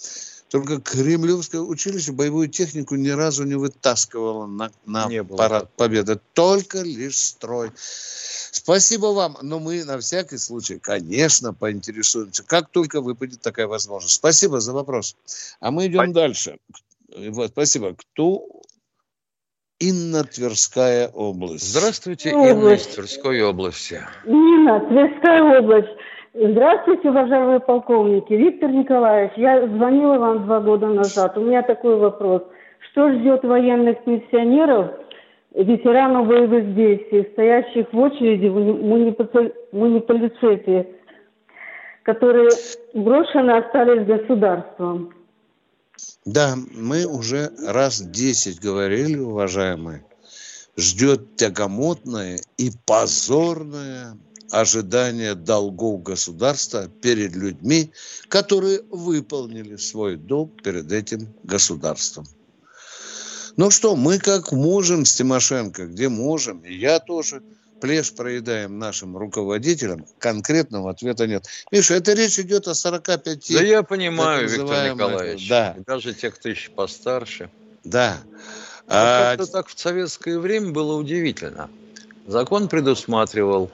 [0.47, 6.21] Только Кремлевское училище боевую технику ни разу не вытаскивало на, на не парад победы.
[6.33, 7.73] Только лишь строй.
[7.75, 14.15] Спасибо вам, но мы на всякий случай, конечно, поинтересуемся, как только выпадет такая возможность.
[14.15, 15.17] Спасибо за вопрос.
[15.59, 16.13] А мы идем спасибо.
[16.13, 16.59] дальше.
[17.13, 17.93] Вот, спасибо.
[17.93, 18.47] Кто
[19.79, 21.71] Инна Тверская область.
[21.71, 23.99] Здравствуйте, Инна из Тверской области.
[24.25, 25.89] Инна, Тверская область.
[26.33, 28.33] Здравствуйте, уважаемые полковники.
[28.33, 31.37] Виктор Николаевич, я звонила вам два года назад.
[31.37, 32.43] У меня такой вопрос.
[32.91, 34.91] Что ждет военных пенсионеров–
[35.63, 40.87] ветеранов боевых действий, стоящих в очереди в муниципалитете,
[42.03, 42.49] которые
[42.93, 45.13] брошены остались государством.
[46.27, 50.03] Да, мы уже раз десять говорили, уважаемые,
[50.75, 54.17] ждет тягомотное и позорное
[54.51, 57.93] ожидание долгов государства перед людьми,
[58.27, 62.25] которые выполнили свой долг перед этим государством.
[63.55, 67.41] Ну что, мы как можем с Тимошенко, где можем, и я тоже,
[67.79, 71.45] плешь проедаем нашим руководителям, конкретного ответа нет.
[71.71, 73.53] Миша, это речь идет о 45...
[73.53, 75.47] Да я понимаю, Виктор Николаевич.
[75.49, 75.75] Да.
[75.85, 77.49] Даже те, кто еще постарше.
[77.83, 78.17] Да.
[78.23, 78.37] Ну,
[78.87, 79.35] а...
[79.35, 81.69] Как-то так в советское время было удивительно.
[82.25, 83.71] Закон предусматривал,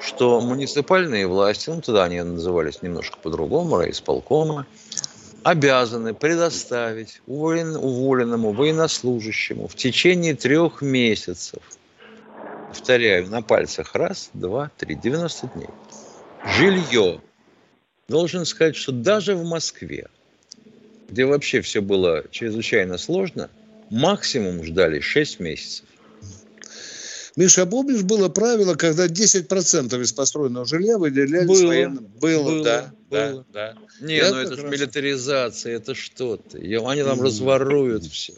[0.00, 4.66] что муниципальные власти, ну тогда они назывались немножко по-другому, райисполкомы,
[5.42, 11.60] обязаны предоставить уволен, уволенному военнослужащему в течение трех месяцев,
[12.72, 15.68] повторяю, на пальцах раз, два, три, 90 дней,
[16.56, 17.20] жилье.
[18.08, 20.08] Должен сказать, что даже в Москве,
[21.08, 23.50] где вообще все было чрезвычайно сложно,
[23.90, 25.86] максимум ждали 6 месяцев.
[27.36, 32.06] Миша, а помнишь, было правило, когда 10% из построенного жилья выделялись было, военным?
[32.20, 33.46] Было, было, да, было.
[33.52, 34.06] да, да.
[34.06, 36.58] Не, Я ну это же милитаризация, это что-то.
[36.58, 38.34] Они там разворуют все.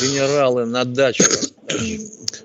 [0.00, 1.24] Генералы на дачу.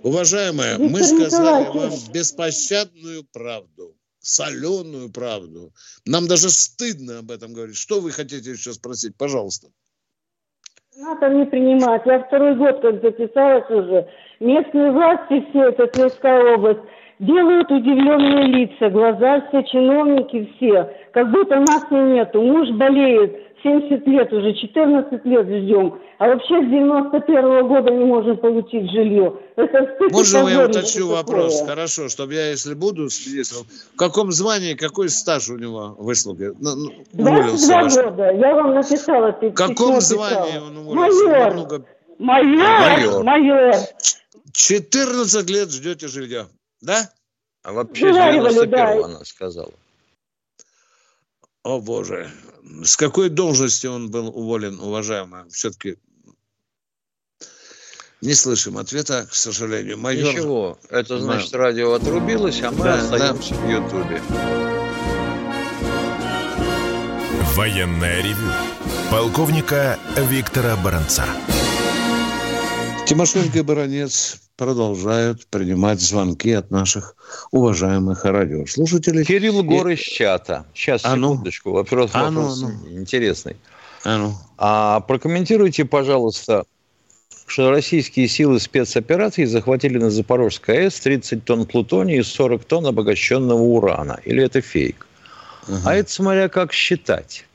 [0.04, 5.72] Уважаемые, мы сказали вам беспощадную правду соленую правду.
[6.06, 7.78] Нам даже стыдно об этом говорить.
[7.78, 9.16] Что вы хотите еще спросить?
[9.18, 9.68] Пожалуйста.
[10.98, 12.02] НАТО не принимать.
[12.06, 14.08] Я второй год как записалась уже.
[14.40, 16.82] Местные власти, все, это Тверская область,
[17.20, 22.42] делают удивленные лица, глаза все, чиновники все, как будто нас и нету.
[22.42, 26.00] Муж болеет, 70 лет уже, 14 лет ждем.
[26.20, 29.34] А вообще с 91 -го года не можем получить жилье.
[29.56, 31.60] Это стыд Можно я уточню вопрос?
[31.60, 31.76] Такое.
[31.76, 36.52] Хорошо, чтобы я, если буду с министром, в каком звании, какой стаж у него выслуги?
[36.60, 38.32] Ну, 22 ну, года.
[38.32, 39.32] Я вам написала.
[39.42, 41.24] В каком звании он уволился?
[41.26, 41.54] Майор.
[41.54, 41.86] Много...
[42.20, 43.24] Майор.
[43.24, 43.24] Майор.
[43.24, 43.76] Майор.
[44.54, 46.46] 14 лет ждете жилья.
[46.82, 47.10] Да?
[47.64, 49.06] А вообще с 91 да.
[49.06, 49.74] она сказала.
[51.64, 52.30] О, Боже.
[52.84, 55.48] С какой должности он был уволен, уважаемый?
[55.50, 55.98] Все-таки
[58.22, 59.98] не слышим ответа, к сожалению.
[59.98, 60.34] Майор...
[60.34, 61.60] Ничего, это значит, да.
[61.60, 63.62] радио отрубилось, а мы да, остаемся да.
[63.62, 64.22] в Ютубе.
[67.56, 68.52] Военная ревю.
[69.12, 71.26] Полковника Виктора Баранца.
[73.06, 77.16] Тимошенко и Баранец продолжают принимать звонки от наших
[77.52, 79.26] уважаемых радиослушателей.
[79.26, 80.66] Кирилл Гор из чата.
[80.74, 81.34] Сейчас, а ну?
[81.34, 81.72] секундочку.
[81.72, 83.00] Вопрос, а ну, вопрос ну.
[83.00, 83.58] интересный.
[84.04, 84.34] А, ну.
[84.58, 86.66] а прокомментируйте, пожалуйста,
[87.48, 93.60] что российские силы спецопераций захватили на Запорожской АЭС 30 тонн плутония и 40 тонн обогащенного
[93.60, 94.20] урана.
[94.24, 95.08] Или это фейк?
[95.68, 95.78] Угу.
[95.86, 97.46] А это смотря как считать.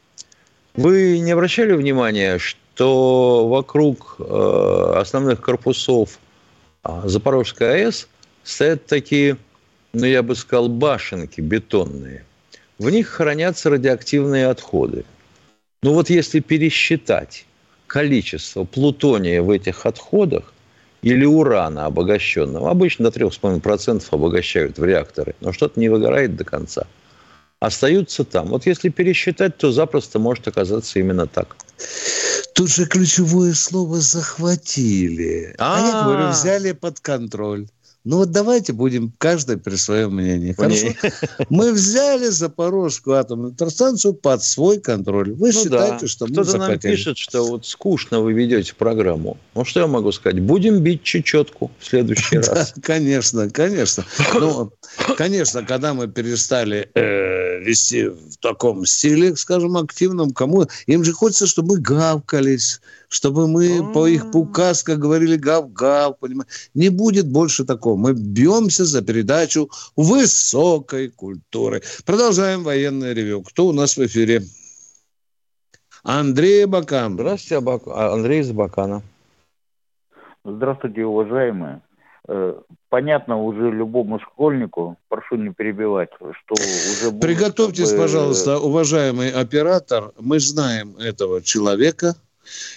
[0.74, 6.18] Вы не обращали внимания, что вокруг э, основных корпусов
[6.84, 8.08] э, Запорожской АЭС
[8.44, 9.36] стоят такие,
[9.92, 12.24] ну я бы сказал, башенки бетонные.
[12.78, 15.04] В них хранятся радиоактивные отходы.
[15.82, 17.44] Ну вот если пересчитать
[17.86, 20.52] количество плутония в этих отходах
[21.02, 26.86] или урана обогащенного, обычно до 3,5% обогащают в реакторы, но что-то не выгорает до конца,
[27.58, 28.48] остаются там.
[28.48, 31.56] Вот если пересчитать, то запросто может оказаться именно так.
[32.61, 35.55] Тут же ключевое слово «захватили».
[35.57, 35.83] А, -а, -а.
[35.83, 37.68] а я говорю, взяли под контроль.
[38.04, 40.52] Ну вот давайте будем каждый при своем мнении.
[40.52, 40.88] Хорошо?
[41.50, 45.32] Мы взяли Запорожскую атомную электростанцию под свой контроль.
[45.32, 46.08] Вы ну считаете, да.
[46.08, 49.36] что мы Кто-то нам пишет, что вот скучно вы ведете программу.
[49.54, 50.40] Ну что я могу сказать?
[50.40, 52.72] Будем бить чечетку в следующий раз.
[52.74, 54.04] Да, конечно, конечно.
[54.34, 54.72] Ну,
[55.18, 61.46] конечно, когда мы перестали э, вести в таком стиле, скажем, активном, кому им же хочется,
[61.46, 62.80] чтобы мы гавкались,
[63.11, 66.53] чтобы мы по их указкам говорили гав-гав, понимаете?
[66.75, 67.96] Не будет больше такого.
[67.96, 71.83] Мы бьемся за передачу высокой культуры.
[72.07, 73.42] Продолжаем военное ревю.
[73.42, 74.42] Кто у нас в эфире?
[76.05, 77.14] Андрей Бакан.
[77.14, 79.03] Здравствуйте, а, Андрей из Бакана.
[80.44, 81.83] Здравствуйте, уважаемые.
[82.29, 82.55] Э,
[82.90, 87.18] понятно уже любому школьнику, прошу не перебивать, что уже...
[87.18, 88.03] Приготовьтесь, чтобы...
[88.03, 92.14] пожалуйста, уважаемый оператор, мы знаем этого человека–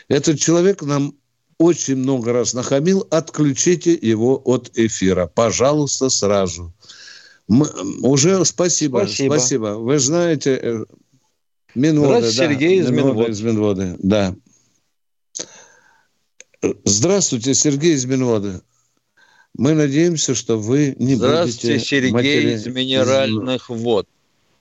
[0.07, 1.15] этот человек нам
[1.57, 5.27] очень много раз нахамил, отключите его от эфира.
[5.27, 6.73] Пожалуйста, сразу.
[7.47, 7.67] Мы,
[8.01, 9.65] уже спасибо, спасибо, спасибо.
[9.77, 10.85] Вы знаете, э,
[11.75, 13.31] Минводы, да, Сергей из Минводы.
[13.31, 13.95] из Минводы.
[13.99, 14.35] Да.
[16.85, 18.61] Здравствуйте, Сергей из Минводы.
[19.55, 21.85] Мы надеемся, что вы не Здравствуйте, будете...
[21.85, 22.53] Сергей матери...
[22.53, 24.07] из Минеральных вод.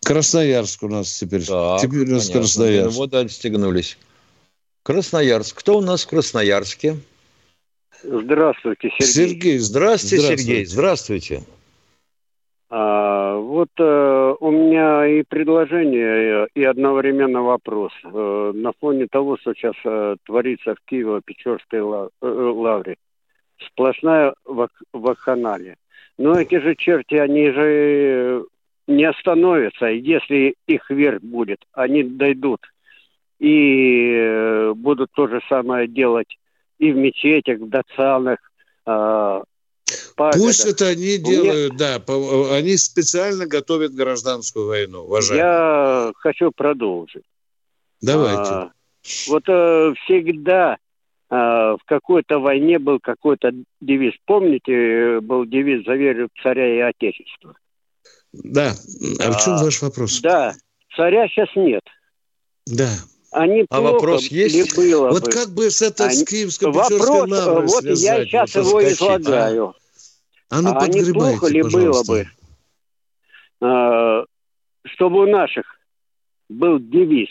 [0.03, 1.45] Красноярск у нас теперь.
[1.47, 2.41] Так, теперь у нас понятно.
[2.41, 2.91] Красноярск.
[2.91, 3.97] Минводы отстегнулись.
[4.83, 5.59] Красноярск.
[5.59, 6.97] Кто у нас в Красноярске?
[8.03, 9.07] Здравствуйте, Сергей.
[9.07, 10.43] Сергей, здравствуйте, здравствуйте.
[10.43, 10.65] Сергей.
[10.65, 11.43] Здравствуйте.
[12.69, 17.93] А, вот э, у меня и предложение, и одновременно вопрос.
[18.03, 22.97] Э, на фоне того, что сейчас э, творится в Киево-Печорской лав, э, лавре,
[23.67, 25.77] сплошная вак- вакханалия.
[26.19, 28.47] Но эти же черти, они же
[28.89, 29.87] не остановятся.
[29.87, 32.61] Если их верх будет, они дойдут
[33.43, 36.39] и э, будут то же самое делать
[36.79, 38.39] и в мечетях, в дацанах.
[38.87, 39.43] Э,
[40.17, 41.99] Пусть это они делают, меня...
[41.99, 45.45] да, они специально готовят гражданскую войну, уважаемые.
[45.45, 47.25] Я хочу продолжить.
[48.01, 48.53] Давайте.
[48.53, 48.71] А,
[49.27, 50.77] вот э, всегда
[51.29, 53.51] э, в какой-то войне был какой-то
[53.81, 54.15] девиз.
[54.25, 57.57] Помните, был девиз «За веру царя и отечества»?
[58.33, 58.73] Да.
[59.19, 60.21] А, а в чем ваш вопрос?
[60.21, 60.55] Да.
[60.95, 61.83] Царя сейчас нет.
[62.67, 62.89] Да
[63.33, 64.77] а а вопрос есть?
[64.77, 65.31] было Вот бы?
[65.31, 69.75] как бы с этой а, киевской Вопрос, лаврой вот связать, я сейчас его скачать, излагаю.
[70.51, 72.29] А, а ну а неплохо ли было бы,
[73.63, 74.25] а,
[74.85, 75.65] чтобы у наших
[76.51, 77.31] был девиз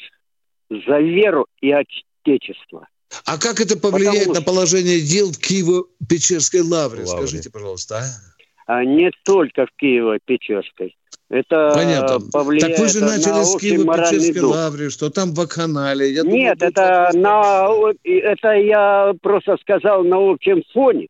[0.70, 2.88] «За веру и отечество».
[3.26, 7.04] А как это повлияет Потому на положение дел в Киево-Печерской лавре?
[7.04, 7.28] лавре?
[7.28, 7.98] Скажите, пожалуйста.
[7.98, 8.74] А?
[8.74, 10.94] а не только в Киево-Печерской.
[11.32, 12.20] Это Понятно.
[12.30, 16.08] повлияет так вы же начали на с Киево-Печерской лавры, что там вакханалия.
[16.08, 17.70] Я Нет, думаю, это, на,
[18.03, 21.08] это я просто сказал на общем фоне.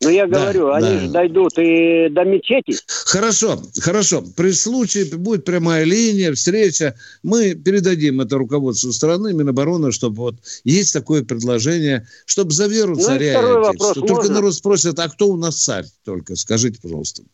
[0.00, 1.00] Но я говорю, да, они да.
[1.00, 2.78] же дойдут и до мечети.
[3.06, 4.22] Хорошо, хорошо.
[4.36, 6.94] При случае будет прямая линия, встреча.
[7.24, 13.02] Мы передадим это руководству страны, Минобороны, чтобы вот есть такое предложение, чтобы за веру ну,
[13.02, 13.42] царя.
[13.42, 15.86] Вопрос, Только народ спросит, а кто у нас царь?
[16.04, 17.24] Только скажите, пожалуйста.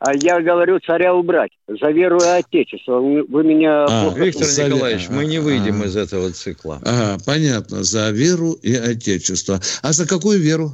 [0.00, 1.50] А я говорю царя убрать.
[1.68, 3.00] За веру и отечество.
[3.00, 3.84] Вы меня...
[3.84, 4.64] А, Виктор за...
[4.64, 6.80] Николаевич, мы не выйдем а, из этого цикла.
[6.82, 7.84] Ага, понятно.
[7.84, 9.60] За веру и отечество.
[9.82, 10.72] А за какую веру?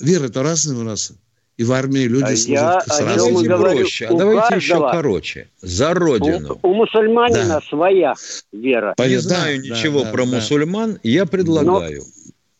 [0.00, 1.12] Веры-то разные у нас.
[1.58, 3.76] И в армии люди А служат я с о разными чем и говорю.
[3.78, 5.48] проще, а давайте каждого- еще короче.
[5.60, 6.58] За родину.
[6.62, 7.60] У, у мусульманина Да.
[7.68, 8.14] своя
[8.52, 8.88] вера.
[8.88, 9.20] Не Понятно.
[9.20, 10.30] знаю Да, ничего да, про да.
[10.34, 12.02] мусульман, я предлагаю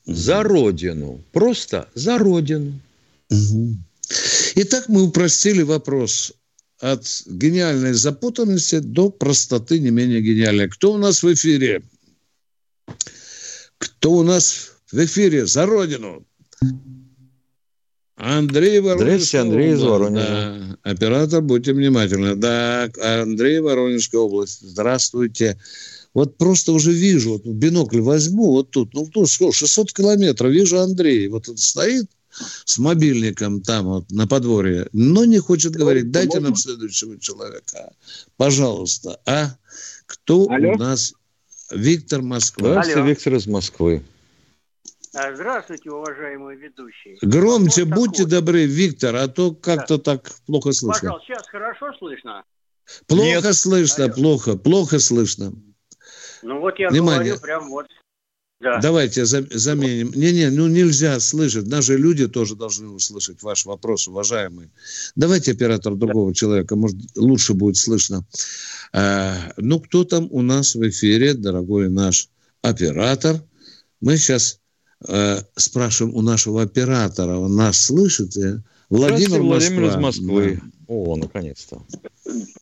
[0.05, 1.21] за родину.
[1.33, 2.73] Просто за родину.
[3.31, 3.85] Мгм.
[4.59, 6.33] Итак, мы упростили вопрос
[6.81, 10.71] от гениальной запутанности до простоты не менее гениальной.
[10.71, 11.83] Кто у нас в эфире?
[13.77, 16.27] Кто у нас в эфире за Родину?
[18.17, 19.83] Андрей Воронежская Здравствуйте, Андрей из.
[19.83, 20.79] Воронежа.
[20.83, 20.91] Да.
[20.91, 22.35] Оператор, будьте внимательны.
[22.35, 24.63] Да, Андрей Воронежская область.
[24.63, 25.61] Здравствуйте.
[26.15, 30.79] Вот просто уже вижу, вот бинокль возьму, вот тут, ну, тут сколько, 600 километров, вижу
[30.79, 32.07] Андрей, вот он стоит
[32.65, 36.11] с мобильником там вот на подворье, но не хочет говорить.
[36.11, 37.93] Дайте нам следующего человека.
[38.37, 39.21] Пожалуйста.
[39.27, 39.57] А
[40.07, 40.73] кто Алло?
[40.73, 41.15] у нас?
[41.71, 42.69] Виктор Москва.
[42.71, 43.09] Здравствуйте, Алло.
[43.09, 44.03] Виктор из Москвы.
[45.15, 47.17] А, Здравствуйте, уважаемые ведущие.
[47.23, 48.31] Громче Вопрос будьте такой.
[48.39, 51.01] добры, Виктор, а то как-то так плохо слышно.
[51.01, 52.45] Пожалуйста, сейчас хорошо слышно?
[53.07, 53.57] Плохо Нет.
[53.57, 54.15] слышно, Алло.
[54.15, 55.53] плохо, плохо слышно.
[56.43, 57.33] Ну вот я Внимание.
[57.33, 57.87] говорю прям вот.
[58.59, 58.79] Да.
[58.81, 60.13] Давайте за- заменим.
[60.15, 61.67] Не-не, ну нельзя слышать.
[61.67, 64.71] Наши люди тоже должны услышать ваш вопрос, уважаемый.
[65.15, 68.25] Давайте оператор другого человека, может, лучше будет слышно.
[68.95, 72.29] А, ну, кто там у нас в эфире, дорогой наш
[72.63, 73.37] оператор?
[74.01, 74.59] Мы сейчас
[75.07, 77.37] э, спрашиваем у нашего оператора.
[77.37, 78.37] Он нас слышит?
[78.39, 80.27] Э, Владимир, Владимир из Москва.
[80.33, 80.61] Москвы.
[80.89, 81.83] О, наконец-то.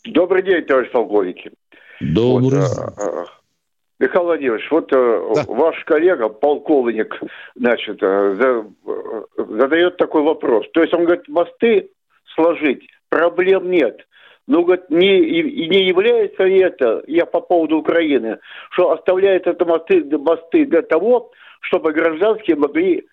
[0.05, 1.51] Добрый день, товарищ полковники.
[2.01, 2.15] Да.
[2.15, 2.61] Добрый.
[2.61, 3.27] Вот, а, а,
[4.01, 5.45] Михаил Владимирович, вот э, Да.
[5.47, 7.21] ваш коллега, полковник,
[7.55, 8.65] значит, э, э,
[9.37, 10.67] задает такой вопрос.
[10.73, 11.91] То есть он говорит, мосты
[12.35, 14.01] сложить проблем нет.
[14.47, 18.39] Ну, говорит, не, и не является ли это, я по поводу Украины,
[18.73, 21.31] что оставляет это мосты, мосты для того,
[21.61, 23.05] чтобы гражданские могли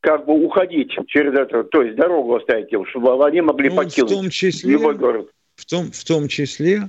[0.00, 4.10] как бы уходить через это, то есть дорогу оставить им, чтобы они могли Ну, покинуть
[4.10, 5.28] в том числе, любой город.
[5.54, 6.88] в том, в том числе,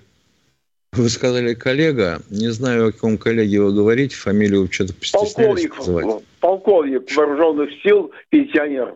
[0.97, 5.33] вы сказали коллега, не знаю, о каком коллеге вы говорите, фамилию что-то постеснялись
[5.67, 6.23] полковник, называть.
[6.39, 8.95] полковник вооруженных сил, пенсионер.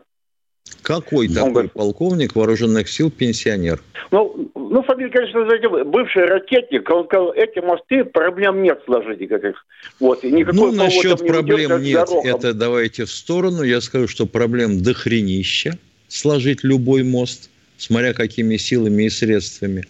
[0.84, 3.82] Какой Он такой говорит- полковник вооруженных сил пенсионер?
[4.12, 9.66] Ну, ну, фамилия, конечно, знаете, бывший ракетник, он сказал, эти мосты, проблем нет сложить никаких.
[10.00, 13.64] Вот, и никакой Ну, насчет не проблем удерживать нет, это давайте в сторону.
[13.64, 15.78] Я скажу, что проблем дохренища
[16.08, 19.86] сложить любой мост, смотря какими силами и средствами.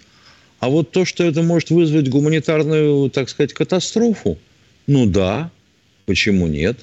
[0.60, 4.38] А вот то, что это может вызвать гуманитарную, так сказать, катастрофу,
[4.88, 5.52] ну да,
[6.06, 6.80] почему нет?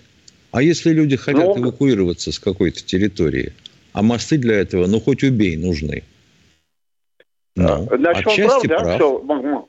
[0.52, 3.52] А если люди хотят Ну, эвакуироваться с какой-то территории,
[3.92, 6.02] а мосты для этого, ну хоть убей, нужны.
[7.56, 8.98] Ну, Значит, он отчасти прав, да?
[8.98, 9.68] прав.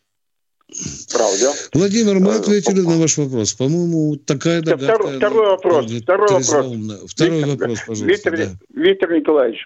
[1.42, 1.54] Да?
[1.74, 3.54] Владимир, мы Э, ответили на ваш вопрос.
[3.54, 4.86] По-моему, такая догадка...
[4.96, 7.12] второй- второй вопрос, э, второй вопрос.
[7.12, 8.06] Второй Виктор- вопрос, пожалуйста.
[8.06, 8.82] Виктор, да.
[8.82, 9.66] Виктор Николаевич,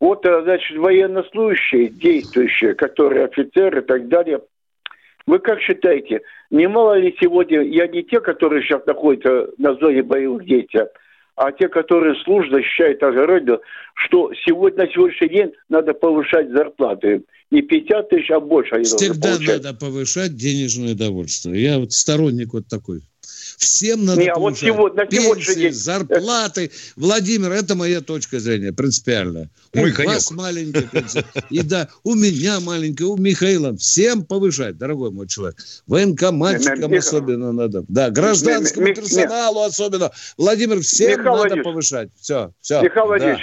[0.00, 4.40] вот, э, значит, военнослужащие, действующие, которые офицеры и так далее,
[5.26, 10.44] вы как считаете, немало ли сегодня, я не те, которые сейчас находятся на зоне боевых
[10.46, 10.86] действий,
[11.36, 13.60] а те, которые служат, защищают нашу Родину,
[13.94, 17.22] что сегодня, на сегодняшний день надо повышать зарплаты.
[17.50, 19.62] Не 50 тысяч, а больше они должны Всегда получать.
[19.64, 21.62] надо повышать денежное довольствие.
[21.62, 23.00] Я вот сторонник вот такой.
[23.60, 26.70] Всем надо Не, а вот сегодня- пенсии, день- зарплаты.
[26.96, 29.50] Владимир, это моя точка зрения, принципиальная.
[29.74, 30.14] Мой у конек.
[30.14, 31.26] вас маленькая пенсия.
[31.50, 33.76] И да, у меня маленькая, у Михаила.
[33.76, 35.58] Всем повышать, дорогой мой человек.
[35.86, 37.84] Военкоматчикам особенно надо.
[37.86, 40.10] Да, гражданскому персоналу особенно.
[40.38, 42.08] Владимир, всем надо повышать.
[42.18, 42.80] Все, все.
[42.80, 43.42] Михаил Владимирович,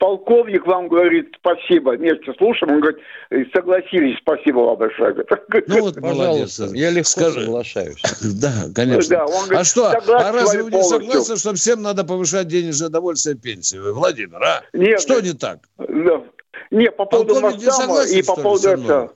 [0.00, 1.90] полковник вам говорит спасибо.
[1.90, 5.14] Вместе слушаем, он говорит, «Э, согласились, спасибо вам большое.
[5.68, 6.56] Ну вот, молодец.
[6.56, 7.44] Пожалуйста, я легко Скажи.
[7.44, 8.02] соглашаюсь.
[8.40, 9.16] Да, конечно.
[9.16, 12.88] Да, он говорит, а что, а разве вы не согласны, что всем надо повышать денежное
[12.88, 13.76] довольствие пенсии?
[13.78, 14.62] Владимир, а?
[14.72, 15.24] Нет, что нет.
[15.24, 15.58] не так?
[15.78, 16.22] Да.
[16.70, 19.12] Не, по поводу Полковник не моста согласен, и по поводу этого,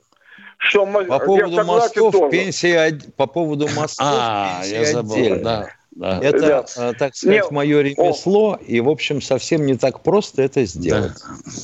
[0.59, 2.31] что мо- По поводу мостов, тоже.
[2.31, 5.13] пенсия, од- по поводу мостов, А, пенсия я забыл.
[5.15, 5.43] отдельная.
[5.45, 6.19] Да, да.
[6.21, 6.39] Это,
[6.77, 6.91] Да.
[6.91, 11.13] э, так сказать, Не, мое ремесло, и, в общем, совсем не так просто это сделать.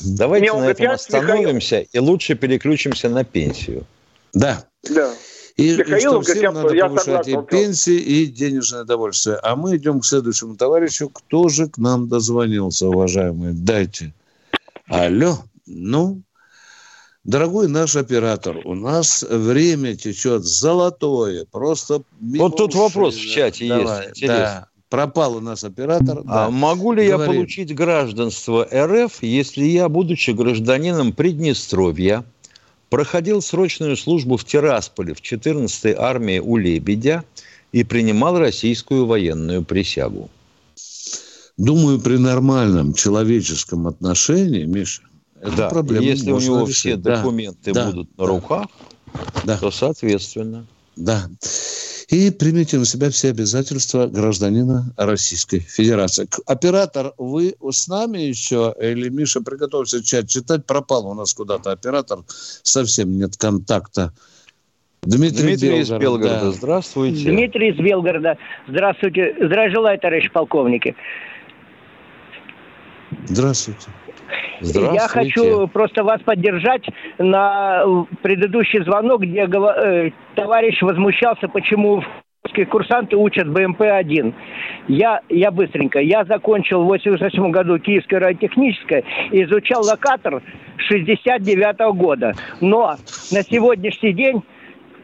[0.04, 3.84] Давайте Не, на этом я- остановимся и лучше переключимся на пенсию.
[4.32, 4.64] Да.
[4.88, 5.12] Да.
[5.56, 9.36] И, и Михаил, что всем я- надо я повышать согласен, и пенсии, и денежное довольствие.
[9.42, 11.08] А мы идем к следующему товарищу.
[11.10, 13.52] Кто же к нам дозвонился, уважаемые?
[13.52, 14.14] Дайте.
[14.88, 15.38] Алло.
[15.66, 16.22] Ну,
[17.24, 21.46] дорогой наш оператор, у нас время течет золотое.
[21.50, 24.36] Просто Вот тут ушей, вопрос в чате Давай, есть, интересно.
[24.36, 24.66] Да.
[24.88, 26.22] Пропал у нас оператор.
[26.26, 26.50] А да.
[26.50, 27.32] могу ли я Говори.
[27.32, 32.24] получить гражданство РФ, если я, будучи гражданином Приднестровья,
[32.88, 37.24] проходил срочную службу в Тирасполе в 14-й армии у Лебедя
[37.70, 40.28] и принимал российскую военную присягу?
[41.56, 45.02] Думаю, при нормальном человеческом отношении, Миша,
[45.41, 46.76] да, проблему если у него решить.
[46.76, 48.66] все документы да, будут да, на руках,
[49.45, 49.59] да.
[49.59, 50.66] то соответственно.
[50.97, 51.28] Да.
[52.09, 56.28] И примите на себя все обязательства гражданина Российской Федерации.
[56.47, 58.74] Оператор, вы с нами еще?
[58.80, 60.66] Или, Миша, приготовься чат читать.
[60.66, 62.18] Пропал у нас куда-то оператор.
[62.28, 64.12] Совсем нет контакта.
[65.03, 66.41] Дмитрий, Дмитрий Белгород, из Белгорода.
[66.41, 66.53] Да.
[66.53, 67.30] Здравствуйте.
[67.30, 68.36] Дмитрий из Белгорода.
[68.68, 69.36] Здравствуйте.
[69.41, 70.97] Здравия желаю, товарищ полковники.
[73.26, 73.86] Здравствуйте.
[74.61, 76.84] Я хочу просто вас поддержать
[77.18, 82.02] на предыдущий звонок, где э, товарищ возмущался, почему
[82.44, 84.34] русские курсанты учат БМП-1.
[84.88, 86.00] Я, я быстренько.
[86.00, 90.42] Я закончил в 88 году Киевское радиотехническое и изучал локатор
[90.76, 92.34] 69 -го года.
[92.61, 92.96] Но
[93.32, 94.42] на сегодняшний день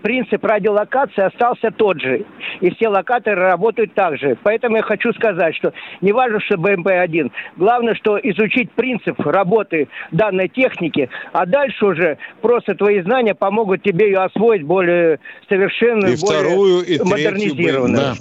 [0.07, 2.25] принцип радиолокации остался тот же.
[2.61, 4.39] И все локаторы работают так же.
[4.45, 7.33] Поэтому я хочу сказать, что не важно, что БМП-1.
[7.57, 14.07] Главное, что изучить принцип работы данной техники, а дальше уже просто твои знания помогут тебе
[14.07, 17.97] ее освоить более совершенную, и более вторую, и модернизированную.
[17.97, 18.15] Да.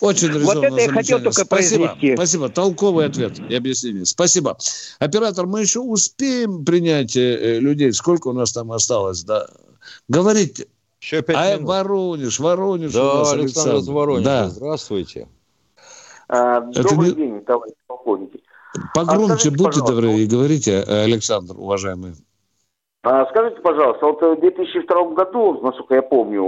[0.00, 1.86] Очень Вот это я хотел только Спасибо.
[1.86, 2.16] произвести.
[2.16, 2.48] Спасибо.
[2.48, 4.06] Толковый ответ и объяснение.
[4.06, 4.58] Спасибо.
[4.98, 7.92] Оператор, мы еще успеем принять э, людей.
[7.92, 9.22] Сколько у нас там осталось?
[9.22, 9.46] Да.
[10.08, 10.66] Говорите.
[11.00, 11.68] Еще пять а минут.
[11.68, 12.92] Воронеж, Воронеж.
[12.92, 14.24] Да, у нас Александр, Александр из Воронежа.
[14.24, 14.48] Да.
[14.48, 15.28] Здравствуйте.
[16.28, 17.16] А, добрый Это...
[17.16, 18.42] день, товарищ полковники.
[18.94, 22.14] Погромче а скажите, будьте добры и говорите, Александр, уважаемый.
[23.02, 26.42] А, скажите, пожалуйста, вот в 2002 году, насколько я помню,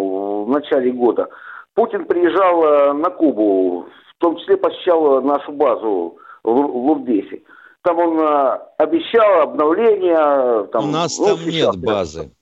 [0.44, 1.28] в начале года,
[1.74, 7.42] Путин приезжал э, на Кубу, в том числе посещал нашу базу в Лурдесе.
[7.82, 10.66] Там он э, обещал обновление.
[10.72, 12.32] Там, У нас ну, там нет базы.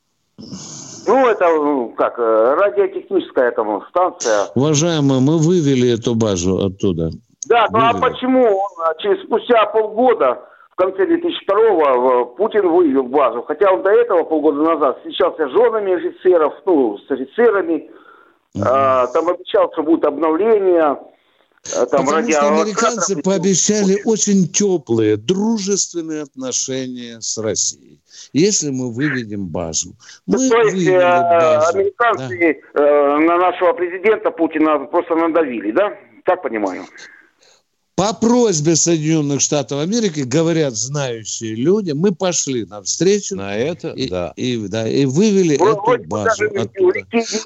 [1.06, 4.46] Ну, это ну, как, э, радиотехническая там станция.
[4.54, 7.10] Уважаемые, мы вывели эту базу оттуда.
[7.48, 10.40] Да, ну а почему он а, через спустя полгода,
[10.72, 13.42] в конце 2002-го, Путин вывел базу?
[13.42, 17.90] Хотя он до этого, полгода назад, встречался с женами офицеров, ну, с офицерами,
[18.54, 18.64] угу.
[18.66, 20.98] а, там обещал, что будет обновление.
[21.74, 28.00] А там Потому что американцы пообещали очень теплые, дружественные отношения с Россией.
[28.32, 29.94] Если мы выведем базу.
[30.26, 31.76] Мы То есть э, базу.
[31.76, 32.80] американцы да.
[32.80, 35.92] э, на нашего президента Путина просто надавили, да?
[36.24, 36.86] Так понимаю.
[37.96, 43.36] По просьбе Соединенных Штатов Америки, говорят знающие люди, мы пошли навстречу.
[43.36, 44.34] На это, и, да.
[44.36, 47.00] И, да, и вывели вот, эту базу оттуда.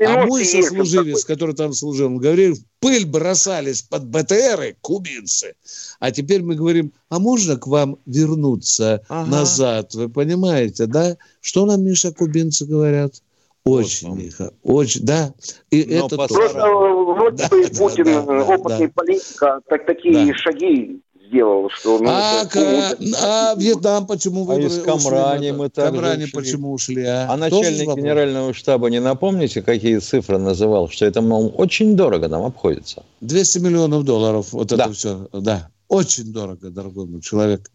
[0.04, 5.54] А мой сослуживец, который там служил, он говорил, пыль бросались под БТРы кубинцы.
[6.00, 9.30] А теперь мы говорим, а можно к вам вернуться ага.
[9.30, 9.94] назад?
[9.94, 11.16] Вы понимаете, да?
[11.40, 13.22] Что нам, Миша, кубинцы говорят?
[13.64, 15.34] Очень вот лихо, очень, да.
[15.70, 18.92] И Но это Просто вроде да, бы Путин, да, да, опытный да.
[18.94, 20.34] политик, а так, такие да.
[20.34, 21.98] шаги сделал, что...
[21.98, 24.64] Ну, а, это, а, а Вьетнам почему выбрали?
[24.64, 26.32] А из Камрани мы так Камрани ушли.
[26.32, 27.04] почему ушли?
[27.04, 30.88] А, а начальник генерального штаба, не напомните, какие цифры называл?
[30.88, 33.04] Что это, мол, очень дорого нам обходится.
[33.20, 34.84] 200 миллионов долларов, вот да.
[34.84, 35.70] это все, да.
[35.88, 37.70] Очень дорого, дорогой мой человек.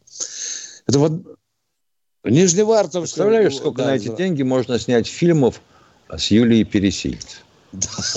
[0.87, 1.11] Это вот
[2.23, 3.25] Нижневартовская...
[3.25, 4.15] Представляешь, сколько да, на эти да.
[4.15, 5.61] деньги можно снять фильмов
[6.15, 7.43] с Юлией Пересильд.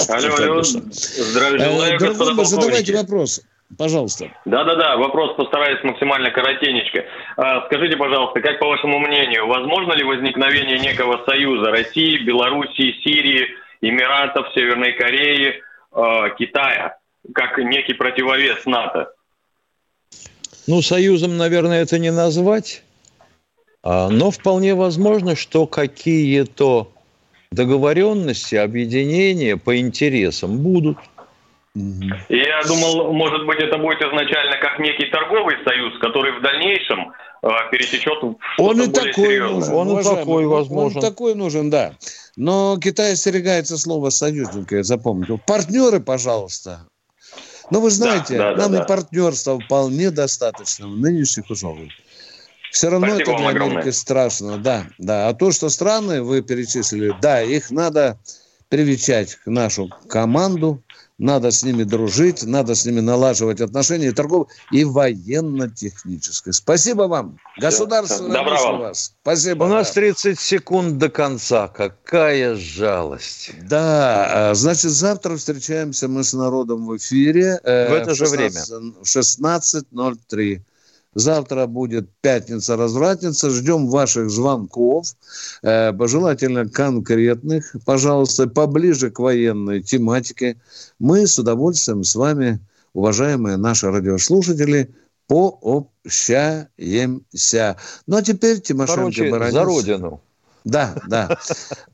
[0.09, 0.63] Алло, алло.
[0.63, 3.41] Здравия э, желаю, господа Задавайте вопрос.
[3.77, 4.31] Пожалуйста.
[4.47, 7.05] Да-да-да, вопрос постараюсь максимально коротенечко.
[7.37, 13.47] А, скажите, пожалуйста, как по вашему мнению, возможно ли возникновение некого союза России, Белоруссии, Сирии,
[13.83, 15.63] Эмиратов, Северной Кореи,
[15.93, 16.97] а, Китая,
[17.35, 19.13] как некий противовес НАТО?
[20.67, 22.83] Ну, союзом, наверное, это не назвать,
[23.83, 26.91] а, но вполне возможно, что какие-то
[27.51, 30.99] договоренности, объединения по интересам будут.
[32.29, 37.13] Я думал, может быть, это будет изначально как некий торговый союз, который в дальнейшем
[37.43, 39.49] э, перетечет в Он и такой серьезное.
[39.51, 39.75] нужен.
[39.75, 40.97] Он и такой возможен.
[40.99, 41.95] Он такой нужен, да.
[42.37, 45.39] Но Китай остерегается слова союзника, я запомнил.
[45.47, 46.87] Партнеры, пожалуйста.
[47.71, 51.93] Но вы знаете, да, да, нам да, и партнерства вполне достаточно в нынешних условиях.
[52.71, 53.93] Все равно Спасибо это для Америки огромное.
[53.93, 55.29] страшно, да, да.
[55.29, 58.19] А то, что страны вы перечислили, да, их надо
[58.69, 60.83] привечать к нашу команду,
[61.19, 66.53] надо с ними дружить, надо с ними налаживать отношения и торговые, и военно-технической.
[66.53, 67.39] Спасибо вам.
[67.59, 68.81] Государство вам.
[68.81, 69.15] вас.
[69.23, 69.65] Спасибо.
[69.65, 71.69] У нас 30 секунд до конца.
[71.69, 73.51] Какая жалость.
[73.63, 77.61] Да, а, значит, завтра встречаемся мы с народом в эфире.
[77.65, 78.95] Э, в это же 16, время.
[79.03, 80.63] В 16.03.
[81.15, 83.51] Завтра будет пятница-развратница.
[83.51, 85.09] Ждем ваших звонков,
[85.63, 90.61] э, пожелательно конкретных, пожалуйста, поближе к военной тематике.
[90.99, 92.61] Мы с удовольствием с вами,
[92.93, 94.95] уважаемые наши радиослушатели,
[95.27, 97.77] пообщаемся.
[98.07, 99.55] Ну, а теперь Тимошенко Короче, Баранец.
[99.55, 100.21] за родину.
[100.65, 101.39] Да, да,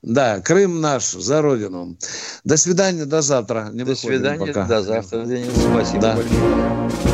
[0.02, 1.96] да, Крым наш, за родину.
[2.44, 3.68] До свидания, до завтра.
[3.72, 4.66] Не До свидания, пока.
[4.66, 5.24] до завтра.
[5.24, 6.16] Денис, спасибо да.
[6.16, 7.13] большое.